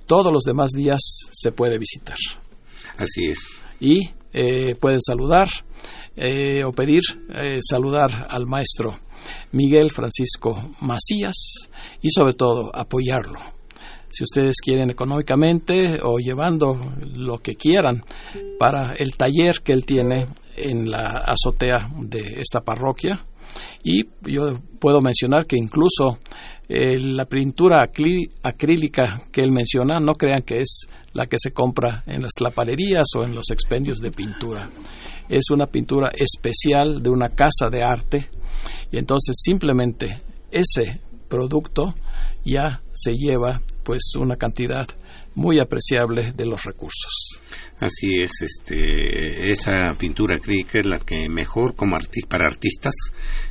[0.06, 2.16] todos los demás días se puede visitar.
[2.96, 3.38] Así es.
[3.80, 5.48] Y eh, pueden saludar
[6.16, 7.00] eh, o pedir
[7.34, 8.94] eh, saludar al maestro
[9.52, 11.68] Miguel Francisco Macías
[12.00, 13.40] y sobre todo apoyarlo.
[14.12, 16.78] Si ustedes quieren económicamente o llevando
[17.14, 18.04] lo que quieran
[18.58, 23.18] para el taller que él tiene en la azotea de esta parroquia.
[23.82, 26.18] Y yo puedo mencionar que incluso
[26.68, 32.02] eh, la pintura acrílica que él menciona, no crean que es la que se compra
[32.06, 34.70] en las lapalerías o en los expendios de pintura.
[35.28, 38.28] Es una pintura especial de una casa de arte
[38.90, 41.94] y entonces simplemente ese producto
[42.44, 44.86] ya se lleva pues una cantidad
[45.34, 47.42] muy apreciable de los recursos.
[47.80, 52.94] Así es, este, esa pintura acrílica es la que mejor como artista, para artistas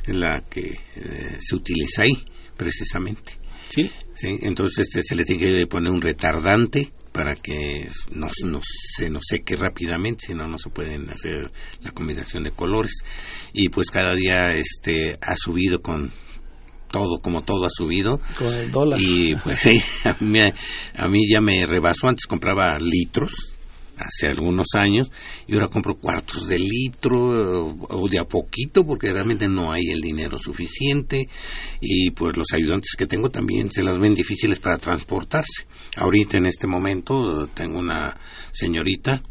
[0.06, 2.24] es la que eh, se utiliza ahí
[2.56, 3.38] precisamente.
[3.68, 3.90] Sí.
[4.14, 4.38] ¿Sí?
[4.42, 9.56] Entonces este, se le tiene que poner un retardante para que no, se nos seque
[9.56, 11.50] rápidamente, si no, no se pueden hacer
[11.82, 13.04] la combinación de colores.
[13.52, 16.10] Y pues cada día este ha subido con
[16.92, 18.20] todo, como todo ha subido.
[18.38, 19.00] Con el dólar.
[19.00, 19.64] Y pues
[20.04, 23.32] a mí, a mí ya me rebasó, antes compraba litros
[23.96, 25.10] hace algunos años
[25.46, 30.00] y ahora compro cuartos de litro o de a poquito porque realmente no hay el
[30.00, 31.28] dinero suficiente
[31.80, 35.66] y pues los ayudantes que tengo también se las ven difíciles para transportarse.
[35.96, 38.18] Ahorita en este momento tengo una
[38.52, 39.22] señorita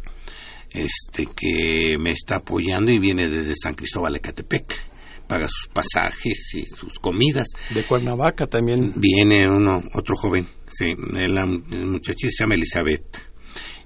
[0.69, 4.90] este que me está apoyando y viene desde San Cristóbal de Catepec
[5.31, 7.47] paga sus pasajes y sus comidas.
[7.69, 8.91] De Cuernavaca también.
[8.97, 13.17] Viene uno, otro joven, sí, el, el muchachito se llama Elizabeth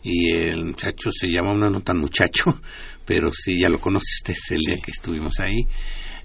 [0.01, 2.45] y el muchacho se llama, uno no tan muchacho,
[3.05, 5.67] pero sí ya lo conoce usted, el día que estuvimos ahí,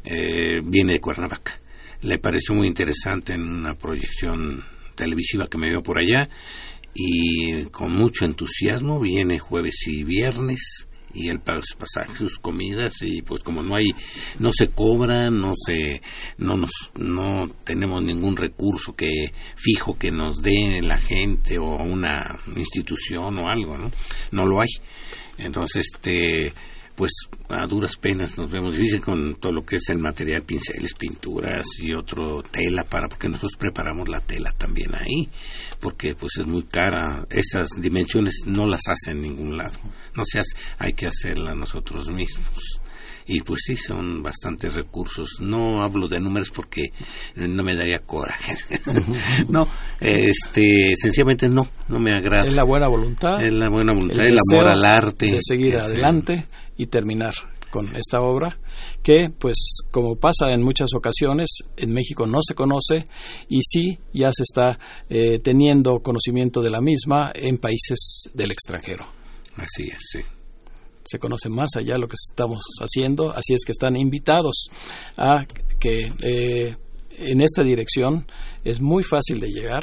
[0.05, 1.61] eh, viene de Cuernavaca.
[2.01, 4.65] Le pareció muy interesante en una proyección
[4.95, 6.31] televisiva que me vio por allá
[6.95, 13.43] y con mucho entusiasmo viene jueves y viernes y sus pasajes, sus comidas y pues
[13.43, 13.87] como no hay,
[14.39, 16.03] no se cobra, no se,
[16.39, 22.39] no nos, no tenemos ningún recurso que fijo que nos dé la gente o una
[22.57, 23.91] institución o algo, ¿no?
[24.33, 24.69] No lo hay.
[25.39, 26.53] Entonces, este,
[27.01, 27.13] pues
[27.49, 31.67] a duras penas nos vemos difícil con todo lo que es el material, pinceles, pinturas
[31.79, 35.27] y otro tela para, porque nosotros preparamos la tela también ahí,
[35.81, 39.79] porque pues es muy cara, esas dimensiones no las hacen en ningún lado,
[40.15, 42.83] no se hace, hay que hacerlas nosotros mismos.
[43.27, 45.37] Y pues sí, son bastantes recursos.
[45.39, 46.91] No hablo de números porque
[47.37, 48.57] no me daría coraje.
[49.49, 49.69] no,
[50.01, 52.43] este, sencillamente no, no me agrada.
[52.43, 53.41] Es la buena voluntad.
[53.41, 55.31] Es la buena voluntad, el, amor al arte.
[55.31, 56.47] De seguir adelante
[56.81, 57.35] y terminar
[57.71, 58.59] con esta obra
[59.03, 63.05] que pues como pasa en muchas ocasiones en México no se conoce
[63.49, 64.79] y sí ya se está
[65.11, 69.07] eh, teniendo conocimiento de la misma en países del extranjero.
[69.57, 70.21] Así es, sí.
[71.05, 74.69] Se conoce más allá lo que estamos haciendo, así es que están invitados
[75.17, 75.45] a
[75.79, 76.77] que eh,
[77.19, 78.27] en esta dirección
[78.65, 79.83] es muy fácil de llegar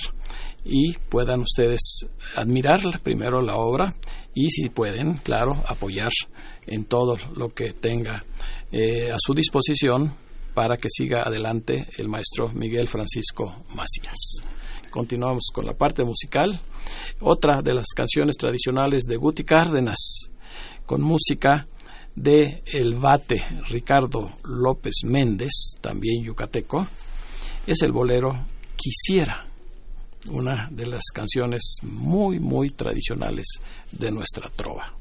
[0.65, 3.93] y puedan ustedes admirar primero la obra
[4.39, 6.11] y si pueden, claro, apoyar
[6.67, 8.23] en todo lo que tenga
[8.71, 10.13] eh, a su disposición
[10.53, 14.43] para que siga adelante el maestro Miguel Francisco Macías.
[14.91, 16.59] Continuamos con la parte musical.
[17.21, 20.29] Otra de las canciones tradicionales de Guti Cárdenas,
[20.85, 21.67] con música
[22.15, 26.85] de el bate Ricardo López Méndez, también yucateco,
[27.65, 29.46] es el bolero Quisiera,
[30.29, 33.45] una de las canciones muy, muy tradicionales
[33.91, 34.93] de nuestra trova.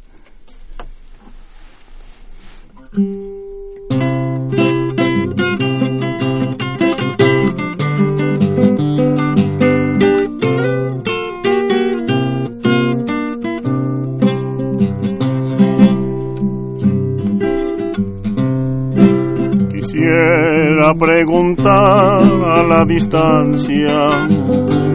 [19.72, 24.85] Quisiera preguntar a la distancia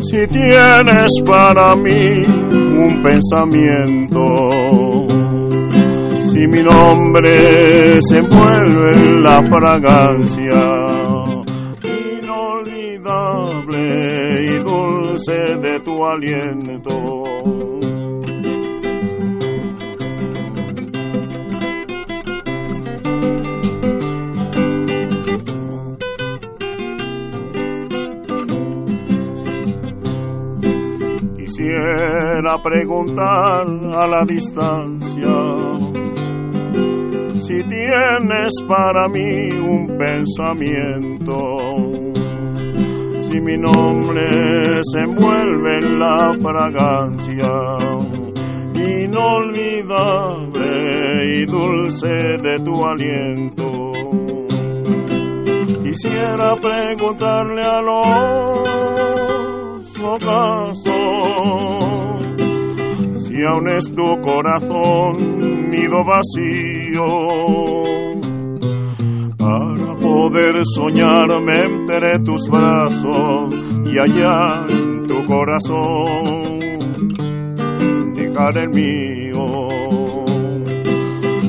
[0.00, 4.20] si tienes para mí un pensamiento
[6.34, 10.62] y mi nombre se envuelve en la fragancia
[12.22, 13.84] inolvidable
[14.46, 17.59] y dulce de tu aliento.
[31.60, 35.28] Quisiera preguntar a la distancia
[37.38, 41.58] si tienes para mí un pensamiento,
[43.18, 47.52] si mi nombre se envuelve en la fragancia
[49.04, 50.64] inolvidable
[51.26, 53.92] y dulce de tu aliento.
[55.82, 57.82] Quisiera preguntarle a
[63.16, 67.04] si aún es tu corazón nido vacío
[69.36, 73.54] para poder soñarme entre tus brazos
[73.92, 76.58] y allá en tu corazón
[78.14, 79.68] dejar el mío.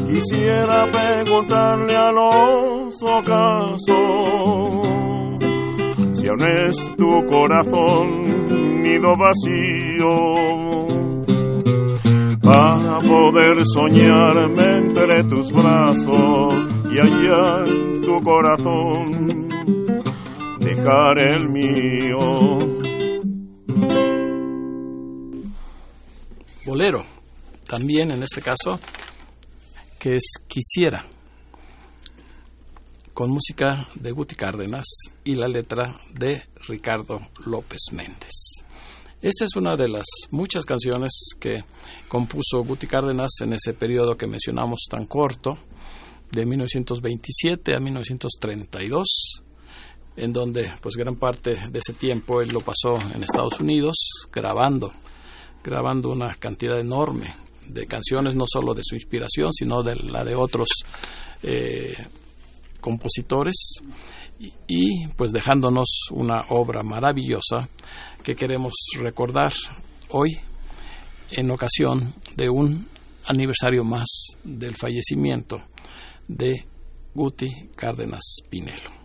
[0.07, 5.00] Quisiera preguntarle a los ocasos
[6.31, 10.15] si aún es tu corazón nido vacío
[12.41, 16.53] para poder soñarme entre tus brazos
[16.91, 19.47] y allá en tu corazón
[20.59, 22.57] dejar el mío.
[26.65, 27.03] Bolero,
[27.67, 28.79] también en este caso,
[29.99, 31.03] que es Quisiera,
[33.21, 34.83] con música de Guti Cárdenas
[35.23, 38.63] y la letra de Ricardo López Méndez.
[39.21, 41.63] Esta es una de las muchas canciones que
[42.07, 45.55] compuso Guti Cárdenas en ese periodo que mencionamos tan corto,
[46.31, 49.43] de 1927 a 1932,
[50.15, 53.97] en donde pues gran parte de ese tiempo él lo pasó en Estados Unidos
[54.33, 54.91] grabando,
[55.63, 57.31] grabando una cantidad enorme
[57.67, 60.69] de canciones, no solo de su inspiración, sino de la de otros
[61.43, 61.95] eh,
[62.81, 63.55] compositores
[64.67, 67.69] y, pues dejándonos una obra maravillosa
[68.23, 69.53] que queremos recordar
[70.09, 70.37] hoy
[71.31, 72.87] en ocasión de un
[73.25, 74.07] aniversario más
[74.43, 75.61] del fallecimiento
[76.27, 76.65] de
[77.13, 79.01] Guti Cárdenas Pinelo.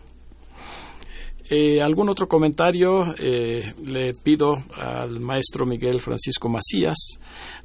[1.49, 3.05] Eh, ¿Algún otro comentario?
[3.17, 6.97] Eh, le pido al maestro Miguel Francisco Macías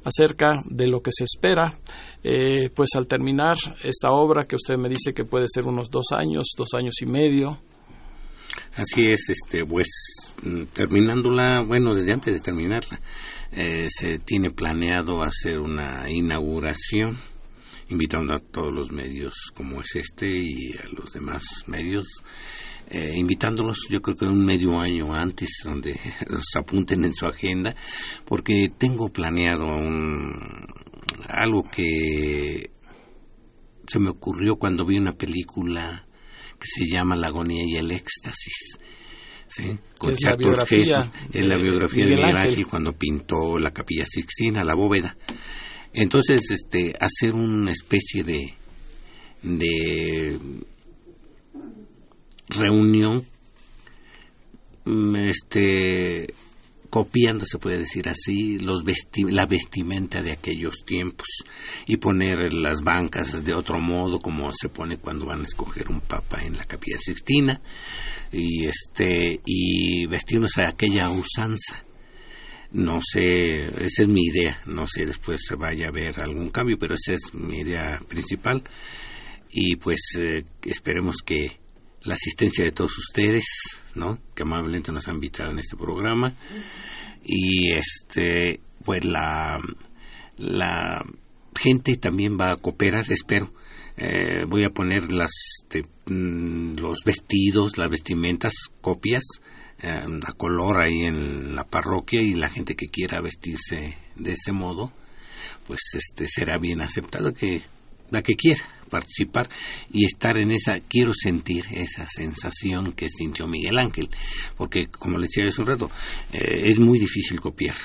[0.05, 1.77] acerca de lo que se espera,
[2.23, 6.11] eh, pues al terminar esta obra que usted me dice que puede ser unos dos
[6.11, 7.59] años, dos años y medio.
[8.75, 9.87] Así es, este, pues
[10.73, 12.99] terminándola, bueno, desde antes de terminarla,
[13.51, 17.19] se tiene planeado hacer una inauguración
[17.89, 22.05] invitando a todos los medios como es este y a los demás medios
[22.89, 27.75] eh, invitándolos yo creo que un medio año antes donde los apunten en su agenda
[28.25, 30.33] porque tengo planeado un,
[31.27, 32.71] algo que
[33.87, 36.07] se me ocurrió cuando vi una película
[36.59, 38.77] que se llama La agonía y el éxtasis
[39.47, 39.77] ¿sí?
[39.99, 42.51] con es la biografía, es la biografía de Miguel Ángel.
[42.51, 45.17] Ángel cuando pintó la capilla Sixtina, la bóveda
[45.93, 48.53] entonces este hacer una especie de
[49.43, 50.39] de
[52.47, 53.25] reunión
[55.17, 56.33] este
[56.93, 61.25] copiando se puede decir así los vesti la vestimenta de aquellos tiempos
[61.87, 66.01] y poner las bancas de otro modo como se pone cuando van a escoger un
[66.01, 67.59] papa en la capilla sixtina
[68.31, 71.83] y este y vestirnos a aquella usanza.
[72.73, 76.77] No sé, esa es mi idea, no sé después se vaya a ver algún cambio,
[76.77, 78.63] pero esa es mi idea principal.
[79.49, 81.59] Y pues eh, esperemos que
[82.03, 83.45] la asistencia de todos ustedes,
[83.95, 84.19] ¿no?
[84.35, 86.33] Que amablemente nos han invitado en este programa.
[87.23, 89.59] Y este, pues la,
[90.37, 91.05] la
[91.59, 93.53] gente también va a cooperar, espero.
[93.95, 95.31] Eh, voy a poner las,
[95.69, 99.23] de, mm, los vestidos, las vestimentas, copias,
[99.81, 104.51] eh, a color ahí en la parroquia y la gente que quiera vestirse de ese
[104.51, 104.91] modo,
[105.67, 107.61] pues este será bien aceptado que
[108.09, 108.63] la que quiera
[108.93, 109.49] participar
[109.91, 114.09] y estar en esa, quiero sentir esa sensación que sintió Miguel Ángel,
[114.55, 115.89] porque como le decía hace un rato,
[116.31, 117.75] eh, es muy difícil copiar,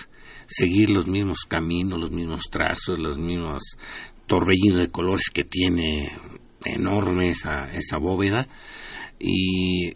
[0.46, 3.62] seguir los mismos caminos, los mismos trazos, los mismos
[4.26, 6.10] torbellinos de colores que tiene
[6.66, 8.46] enorme esa, esa bóveda
[9.18, 9.94] y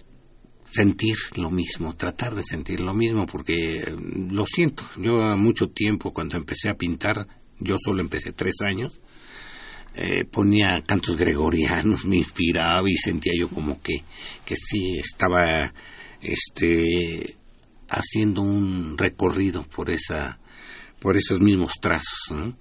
[0.73, 3.85] sentir lo mismo, tratar de sentir lo mismo, porque
[4.31, 8.99] lo siento, yo mucho tiempo cuando empecé a pintar, yo solo empecé tres años,
[9.95, 14.03] eh, ponía cantos gregorianos, me inspiraba y sentía yo como que,
[14.45, 15.73] que sí estaba
[16.21, 17.37] este
[17.89, 20.39] haciendo un recorrido por esa
[20.99, 22.55] por esos mismos trazos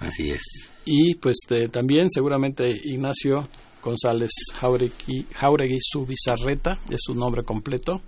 [0.00, 0.42] así es.
[0.84, 1.36] Y pues
[1.70, 3.46] también seguramente Ignacio
[3.82, 8.02] González Jauregui, Jauregui Subizarreta es su nombre completo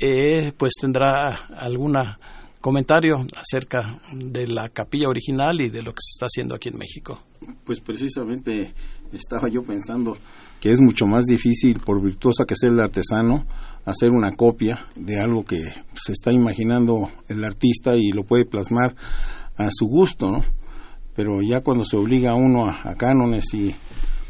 [0.00, 2.18] eh, pues tendrá alguna
[2.60, 6.78] comentario acerca de la capilla original y de lo que se está haciendo aquí en
[6.78, 7.18] México.
[7.64, 8.74] Pues precisamente
[9.12, 10.16] estaba yo pensando
[10.60, 13.46] que es mucho más difícil, por virtuosa que sea el artesano,
[13.86, 15.62] hacer una copia de algo que
[15.94, 18.94] se está imaginando el artista y lo puede plasmar
[19.56, 20.44] a su gusto, ¿no?
[21.16, 23.74] Pero ya cuando se obliga a uno a, cánones y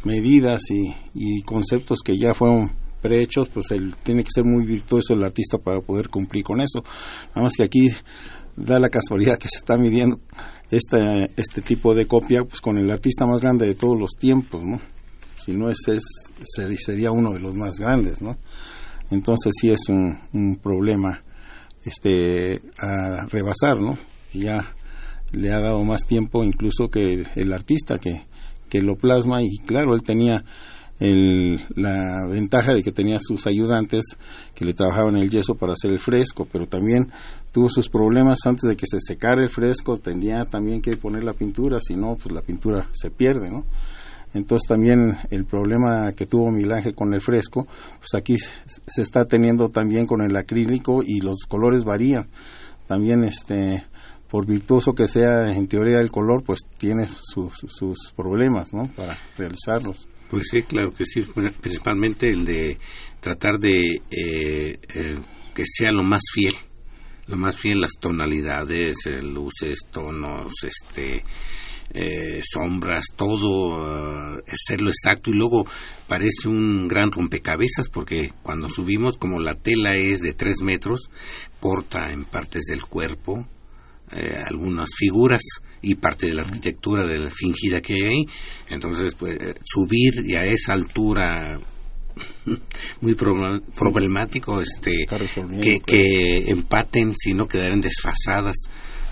[0.05, 5.23] medidas y, conceptos que ya fueron prehechos, pues él tiene que ser muy virtuoso el
[5.23, 6.83] artista para poder cumplir con eso.
[7.31, 7.89] Nada más que aquí
[8.57, 10.21] da la casualidad que se está midiendo
[10.71, 14.63] este, este tipo de copia pues con el artista más grande de todos los tiempos,
[14.65, 14.81] ¿no?
[15.45, 16.03] Si no es, es
[16.85, 18.37] sería uno de los más grandes, ¿no?
[19.11, 21.23] Entonces sí es un, un problema
[21.85, 23.99] este a rebasar, ¿no?
[24.33, 24.75] Ya
[25.33, 28.27] le ha dado más tiempo incluso que el artista que,
[28.69, 30.45] que lo plasma y claro, él tenía
[31.01, 34.05] el, la ventaja de que tenía sus ayudantes
[34.55, 37.11] que le trabajaban el yeso para hacer el fresco, pero también
[37.53, 41.33] tuvo sus problemas antes de que se secara el fresco, tenía también que poner la
[41.33, 43.65] pintura, si no, pues la pintura se pierde, ¿no?
[44.33, 47.67] Entonces también el problema que tuvo Miguel Ángel con el fresco,
[47.99, 52.29] pues aquí se está teniendo también con el acrílico y los colores varían.
[52.87, 53.85] También este
[54.31, 58.87] por virtuoso que sea en teoría el color, pues tiene sus, sus problemas, ¿no?
[58.95, 60.07] Para realizarlos.
[60.31, 61.23] Pues sí, claro que sí,
[61.61, 62.79] principalmente el de
[63.19, 65.19] tratar de eh, eh,
[65.53, 66.55] que sea lo más fiel,
[67.27, 71.25] lo más fiel las tonalidades, eh, luces, tonos, este,
[72.49, 75.31] sombras, todo, hacerlo exacto.
[75.31, 75.67] Y luego
[76.07, 81.11] parece un gran rompecabezas porque cuando subimos como la tela es de tres metros,
[81.59, 83.49] corta en partes del cuerpo,
[84.47, 85.43] algunas figuras
[85.83, 88.25] y parte de la arquitectura de la fingida que hay ahí.
[88.69, 91.59] Entonces, pues, eh, subir y a esa altura
[93.01, 95.07] muy problemático este
[95.63, 98.57] que, que empaten si no quedaran desfasadas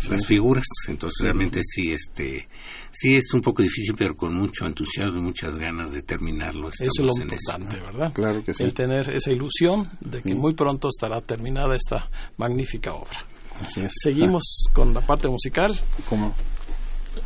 [0.09, 0.65] las figuras.
[0.89, 2.49] Entonces realmente sí este
[2.91, 6.85] sí es un poco difícil pero con mucho entusiasmo y muchas ganas de terminarlo eso
[6.85, 8.65] es lo importante verdad claro que sí.
[8.65, 13.25] el tener esa ilusión de que muy pronto estará terminada esta magnífica obra
[13.65, 13.93] Así es.
[14.03, 15.79] seguimos con la parte musical
[16.09, 16.35] ¿Cómo?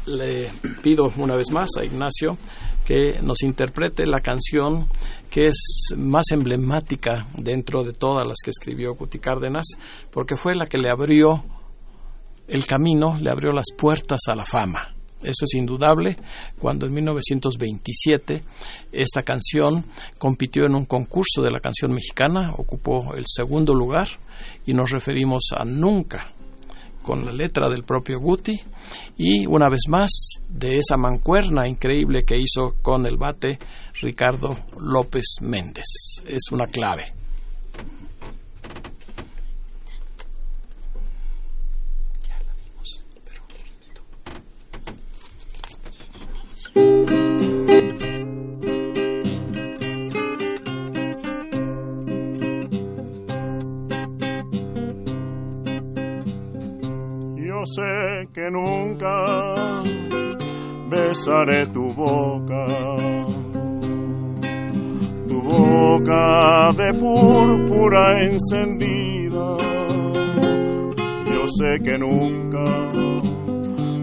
[0.07, 0.51] le
[0.83, 2.37] pido una vez más a Ignacio
[2.85, 4.89] que nos interprete la canción
[5.31, 5.57] que es
[5.97, 9.65] más emblemática dentro de todas las que escribió Guti Cárdenas,
[10.11, 11.45] porque fue la que le abrió
[12.49, 14.95] el camino, le abrió las puertas a la fama.
[15.23, 16.19] Eso es indudable,
[16.59, 18.43] cuando en 1927
[18.91, 19.85] esta canción
[20.19, 24.09] compitió en un concurso de la canción mexicana, ocupó el segundo lugar
[24.67, 26.33] y nos referimos a Nunca,
[27.03, 28.59] con la letra del propio Guti
[29.17, 30.11] y una vez más
[30.49, 33.59] de esa mancuerna increíble que hizo con el bate
[34.01, 35.87] Ricardo López Méndez.
[36.27, 37.22] Es una clave.
[58.33, 59.83] Que nunca
[60.89, 62.67] besaré tu boca,
[65.29, 69.57] tu boca de púrpura encendida.
[71.27, 72.65] Yo sé que nunca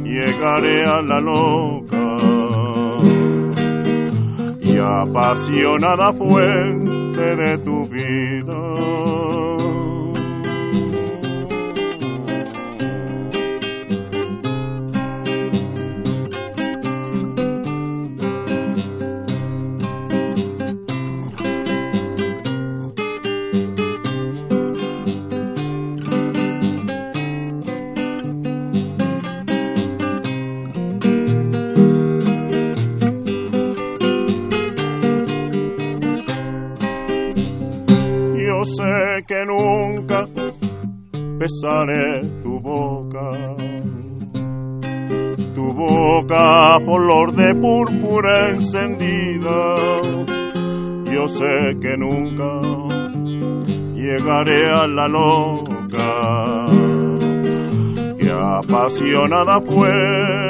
[0.03, 2.05] llegaré a la loca.
[4.61, 9.38] Y apasionada fuente de tu vida
[39.39, 40.25] que nunca
[41.37, 43.55] besaré tu boca.
[45.55, 49.59] Tu boca flor de púrpura encendida.
[51.13, 52.61] Yo sé que nunca
[53.95, 56.11] llegaré a la loca
[58.19, 60.49] y apasionada fuente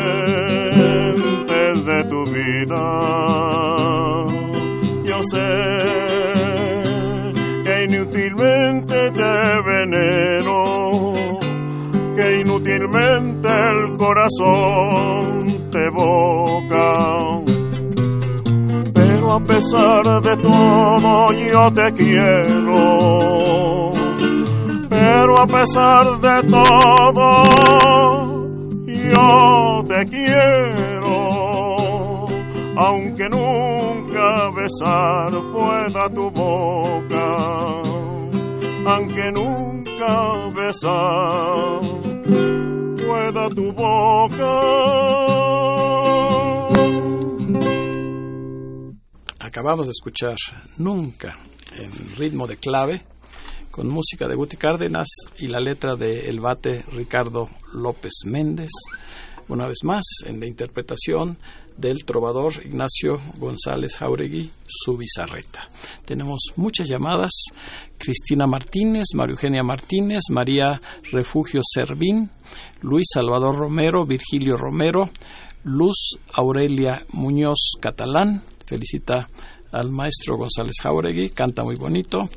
[1.89, 2.85] de tu vida.
[5.05, 6.38] Yo sé
[7.83, 11.13] inútilmente te veneno,
[12.15, 17.43] que inútilmente el corazón te boca.
[18.93, 22.81] Pero a pesar de todo yo te quiero,
[24.89, 27.43] pero a pesar de todo
[28.87, 31.15] yo te quiero,
[32.75, 33.78] aunque nunca
[34.55, 37.99] besar pueda tu boca
[38.85, 41.81] aunque nunca besar
[42.95, 44.51] pueda tu boca.
[49.39, 50.35] Acabamos de escuchar
[50.77, 51.37] Nunca
[51.77, 53.01] en ritmo de clave
[53.71, 55.07] con música de Guti Cárdenas
[55.37, 58.71] y la letra de El Bate Ricardo López Méndez.
[59.47, 61.37] Una vez más, en la interpretación
[61.79, 65.69] del trovador Ignacio González Jauregui, su bizarreta.
[66.05, 67.31] Tenemos muchas llamadas.
[67.97, 72.29] Cristina Martínez, María Eugenia Martínez, María Refugio Servín,
[72.81, 75.09] Luis Salvador Romero, Virgilio Romero,
[75.63, 79.29] Luz Aurelia Muñoz Catalán, felicita
[79.71, 82.29] al maestro González Jauregui, canta muy bonito,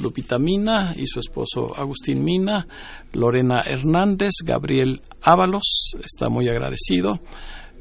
[0.00, 2.66] Lupita Mina y su esposo Agustín Mina,
[3.12, 7.20] Lorena Hernández, Gabriel Ábalos, está muy agradecido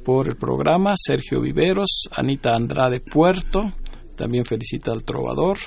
[0.08, 3.74] por el programa, Sergio Viveros, Anita Andrade Puerto,
[4.16, 5.58] también felicita al trovador,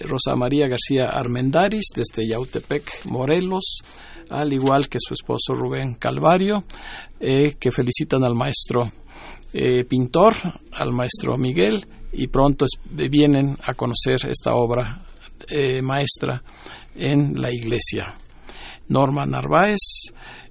[0.00, 3.78] Rosa María García Armendaris desde Yautepec, Morelos,
[4.28, 6.64] al igual que su esposo Rubén Calvario,
[7.18, 8.92] eh, que felicitan al maestro
[9.54, 10.34] eh, pintor,
[10.72, 15.00] al maestro Miguel, y pronto vienen a conocer esta obra
[15.48, 16.42] eh, maestra
[16.94, 18.14] en la iglesia.
[18.88, 19.78] Norma Narváez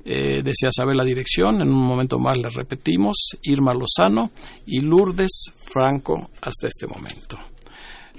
[0.10, 4.32] eh, desea saber la dirección, en un momento más la repetimos, Irma Lozano
[4.66, 7.38] y Lourdes Franco hasta este momento.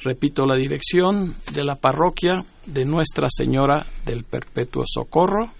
[0.02, 5.50] Repito la dirección de la parroquia de Nuestra Señora del Perpetuo Socorro.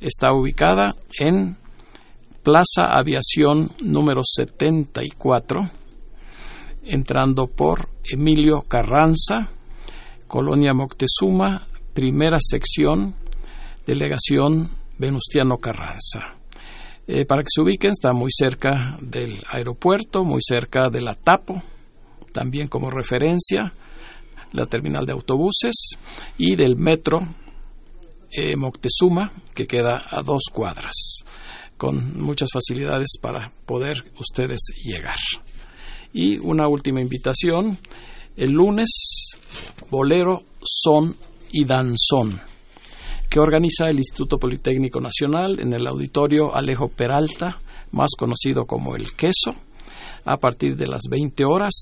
[0.00, 1.58] Está ubicada en
[2.42, 5.70] Plaza Aviación número 74
[6.84, 9.50] entrando por Emilio Carranza,
[10.26, 13.14] Colonia Moctezuma, primera sección,
[13.86, 16.38] delegación Venustiano Carranza.
[17.06, 21.62] Eh, para que se ubiquen, está muy cerca del aeropuerto, muy cerca de la Tapo,
[22.32, 23.72] también como referencia,
[24.52, 25.74] la terminal de autobuses
[26.38, 27.20] y del metro
[28.30, 30.94] eh, Moctezuma, que queda a dos cuadras,
[31.76, 35.16] con muchas facilidades para poder ustedes llegar.
[36.12, 37.78] Y una última invitación,
[38.36, 38.88] el lunes,
[39.90, 41.16] Bolero, Son
[41.50, 42.40] y Danzón,
[43.32, 49.14] que organiza el Instituto Politécnico Nacional en el auditorio Alejo Peralta, más conocido como El
[49.14, 49.54] Queso,
[50.26, 51.72] a partir de las 20 horas.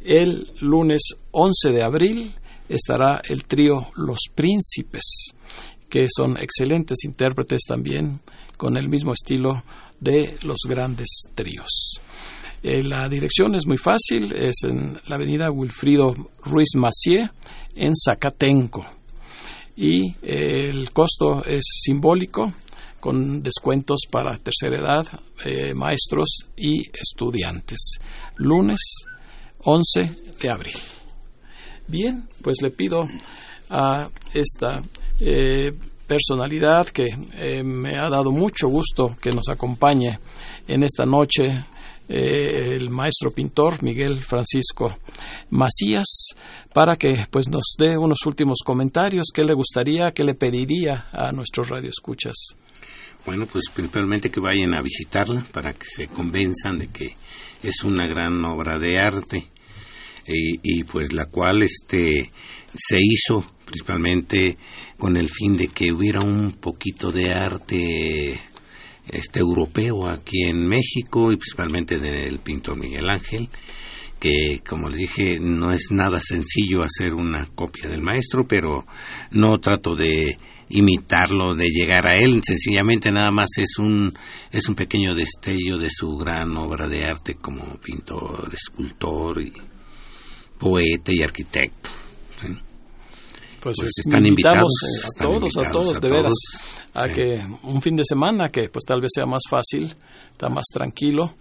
[0.00, 2.34] El lunes 11 de abril
[2.70, 5.34] estará el trío Los Príncipes,
[5.90, 8.20] que son excelentes intérpretes también,
[8.56, 9.64] con el mismo estilo
[10.00, 12.00] de los grandes tríos.
[12.62, 17.28] Eh, la dirección es muy fácil, es en la avenida Wilfrido Ruiz Macié,
[17.74, 18.95] en Zacatenco.
[19.76, 22.52] Y eh, el costo es simbólico,
[22.98, 25.06] con descuentos para tercera edad,
[25.44, 27.98] eh, maestros y estudiantes.
[28.36, 28.80] Lunes
[29.64, 30.10] 11
[30.40, 30.76] de abril.
[31.86, 33.06] Bien, pues le pido
[33.70, 34.82] a esta
[36.06, 37.06] personalidad que
[37.64, 40.18] me ha dado mucho gusto que nos acompañe
[40.66, 41.64] en esta noche
[42.08, 44.96] eh, el maestro pintor Miguel Francisco
[45.50, 46.28] Macías
[46.76, 49.28] para que pues nos dé unos últimos comentarios.
[49.32, 52.34] Qué le gustaría qué le pediría a nuestros radioescuchas
[53.24, 57.16] bueno pues principalmente que vayan a visitarla para que se convenzan de que
[57.62, 59.48] es una gran obra de arte
[60.28, 62.30] y, y pues la cual este
[62.74, 64.58] se hizo principalmente
[64.98, 68.38] con el fin de que hubiera un poquito de arte
[69.08, 73.48] este europeo aquí en México y principalmente del pintor Miguel Ángel
[74.18, 78.86] que como le dije no es nada sencillo hacer una copia del maestro pero
[79.30, 80.38] no trato de
[80.68, 82.42] imitarlo de llegar a él.
[82.44, 84.12] Sencillamente nada más es un
[84.50, 89.52] es un pequeño destello de su gran obra de arte como pintor escultor y
[90.58, 91.90] poeta y arquitecto
[93.60, 94.72] pues, pues están invitados
[95.04, 96.34] a todos a todos de veras
[96.94, 99.92] a que un fin de semana que pues tal vez sea más fácil,
[100.36, 101.34] está más tranquilo,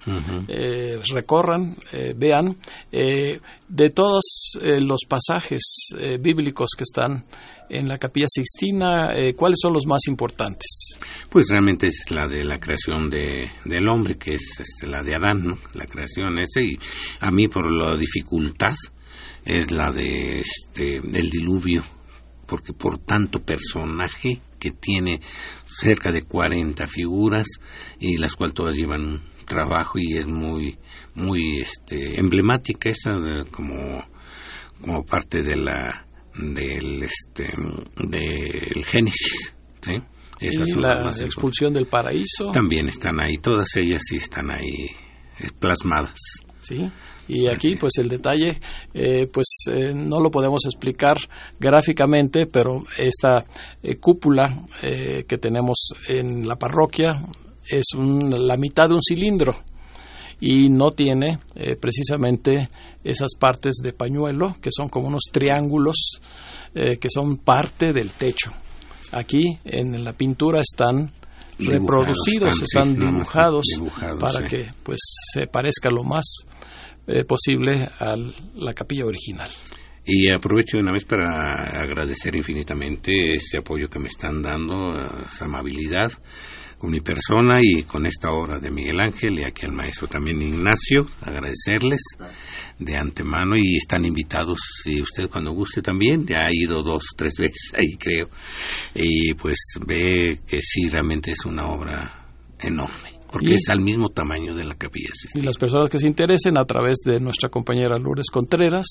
[0.48, 2.58] eh, recorran, eh, vean
[2.94, 4.24] eh, de todos
[4.62, 5.90] los pasajes
[6.20, 7.26] bíblicos que están
[7.70, 10.96] en la capilla Sixtina, ¿cuáles son los más importantes?
[11.30, 15.16] Pues realmente es la de la creación de, del hombre, que es este, la de
[15.16, 15.58] Adán, ¿no?
[15.74, 16.80] la creación ese, y
[17.20, 18.76] a mí por la dificultad
[19.44, 21.84] es la de este, del diluvio,
[22.46, 25.20] porque por tanto personaje que tiene
[25.80, 27.46] cerca de 40 figuras
[28.00, 30.78] y las cuales todas llevan un trabajo y es muy
[31.14, 33.14] muy este emblemática esa
[33.52, 34.04] como
[34.82, 36.06] como parte de la
[36.36, 37.50] del este
[37.98, 40.02] del Génesis ¿sí?
[40.42, 42.52] y la expulsión del paraíso.
[42.52, 44.90] También están ahí todas ellas sí están ahí
[45.60, 46.20] plasmadas.
[46.62, 46.92] Sí
[47.28, 48.56] y aquí, pues el detalle,
[48.94, 51.18] eh, pues eh, no lo podemos explicar
[51.60, 53.44] gráficamente, pero esta
[53.82, 57.14] eh, cúpula que tenemos en la parroquia
[57.68, 59.56] es la mitad de un cilindro
[60.40, 62.70] y no tiene eh, precisamente
[63.04, 66.20] esas partes de pañuelo que son como unos triángulos
[66.74, 68.52] eh, que son parte del techo.
[69.12, 71.12] Aquí en la pintura están
[71.58, 73.66] reproducidos, están dibujados,
[74.20, 75.00] para que pues
[75.34, 76.26] se parezca lo más
[77.08, 78.16] eh, posible a
[78.56, 79.50] la capilla original.
[80.08, 84.94] Y aprovecho de una vez para agradecer infinitamente ese apoyo que me están dando,
[85.26, 86.12] esa amabilidad
[86.78, 90.42] con mi persona y con esta obra de Miguel Ángel y aquí al maestro también
[90.42, 92.02] Ignacio, agradecerles
[92.78, 97.34] de antemano y están invitados, si usted cuando guste también, ya ha ido dos, tres
[97.40, 98.30] veces ahí creo,
[98.94, 102.28] y pues ve que sí, realmente es una obra
[102.60, 105.10] enorme porque es al mismo tamaño de la capilla.
[105.34, 108.86] Y las personas que se interesen a través de nuestra compañera Lourdes Contreras,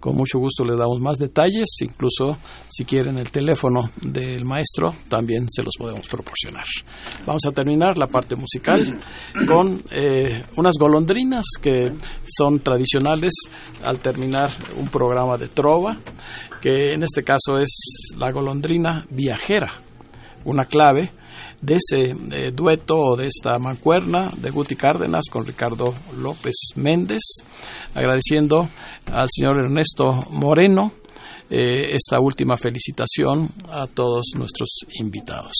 [0.00, 2.36] con mucho gusto le damos más detalles, incluso
[2.68, 6.66] si quieren el teléfono del maestro, también se los podemos proporcionar.
[7.24, 9.00] Vamos a terminar la parte musical
[9.48, 11.90] con eh, unas golondrinas que
[12.28, 13.32] son tradicionales
[13.82, 15.96] al terminar un programa de trova,
[16.60, 19.72] que en este caso es la golondrina viajera,
[20.44, 21.10] una clave
[21.60, 27.22] de ese eh, dueto o de esta mancuerna de Guti Cárdenas con Ricardo López Méndez,
[27.94, 28.68] agradeciendo
[29.06, 30.92] al señor Ernesto Moreno
[31.48, 35.54] eh, esta última felicitación a todos nuestros invitados.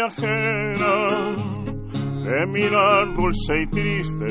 [0.00, 1.36] Viajera
[2.24, 4.26] de mirar dulce y triste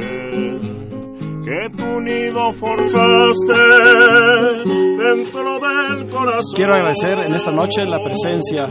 [1.44, 3.54] que tu nido forzaste
[4.98, 6.56] dentro del corazón.
[6.56, 8.68] Quiero agradecer en esta noche la presencia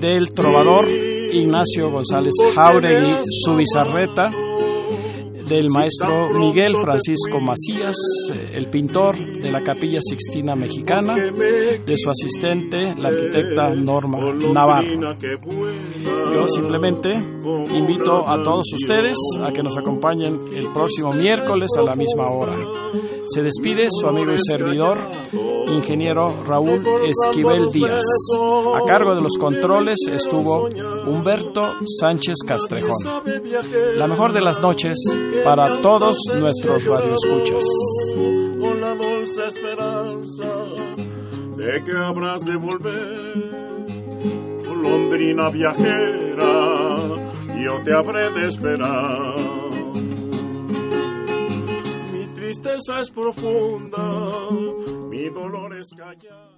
[0.00, 4.28] del trovador Ignacio González Jauregui Subizarreta
[5.52, 7.94] del maestro Miguel Francisco Macías,
[8.52, 15.14] el pintor de la Capilla Sixtina Mexicana, de su asistente, la arquitecta Norma Navarro.
[16.34, 21.94] Yo simplemente invito a todos ustedes a que nos acompañen el próximo miércoles a la
[21.96, 22.56] misma hora.
[23.26, 24.98] Se despide su amigo y servidor,
[25.72, 28.04] ingeniero Raúl Esquivel Díaz.
[28.74, 30.68] A cargo de los controles estuvo
[31.06, 32.92] Humberto Sánchez Castrejón.
[33.96, 34.98] La mejor de las noches
[35.44, 37.64] para todos nuestros radioescuchas.
[38.14, 40.48] Con la dulce esperanza
[41.56, 43.82] de que habrás de volver,
[44.82, 46.52] Londrina viajera,
[47.56, 49.71] yo te habré de esperar.
[52.62, 53.98] Tristeza es profunda,
[55.10, 56.51] mi dolor es callar.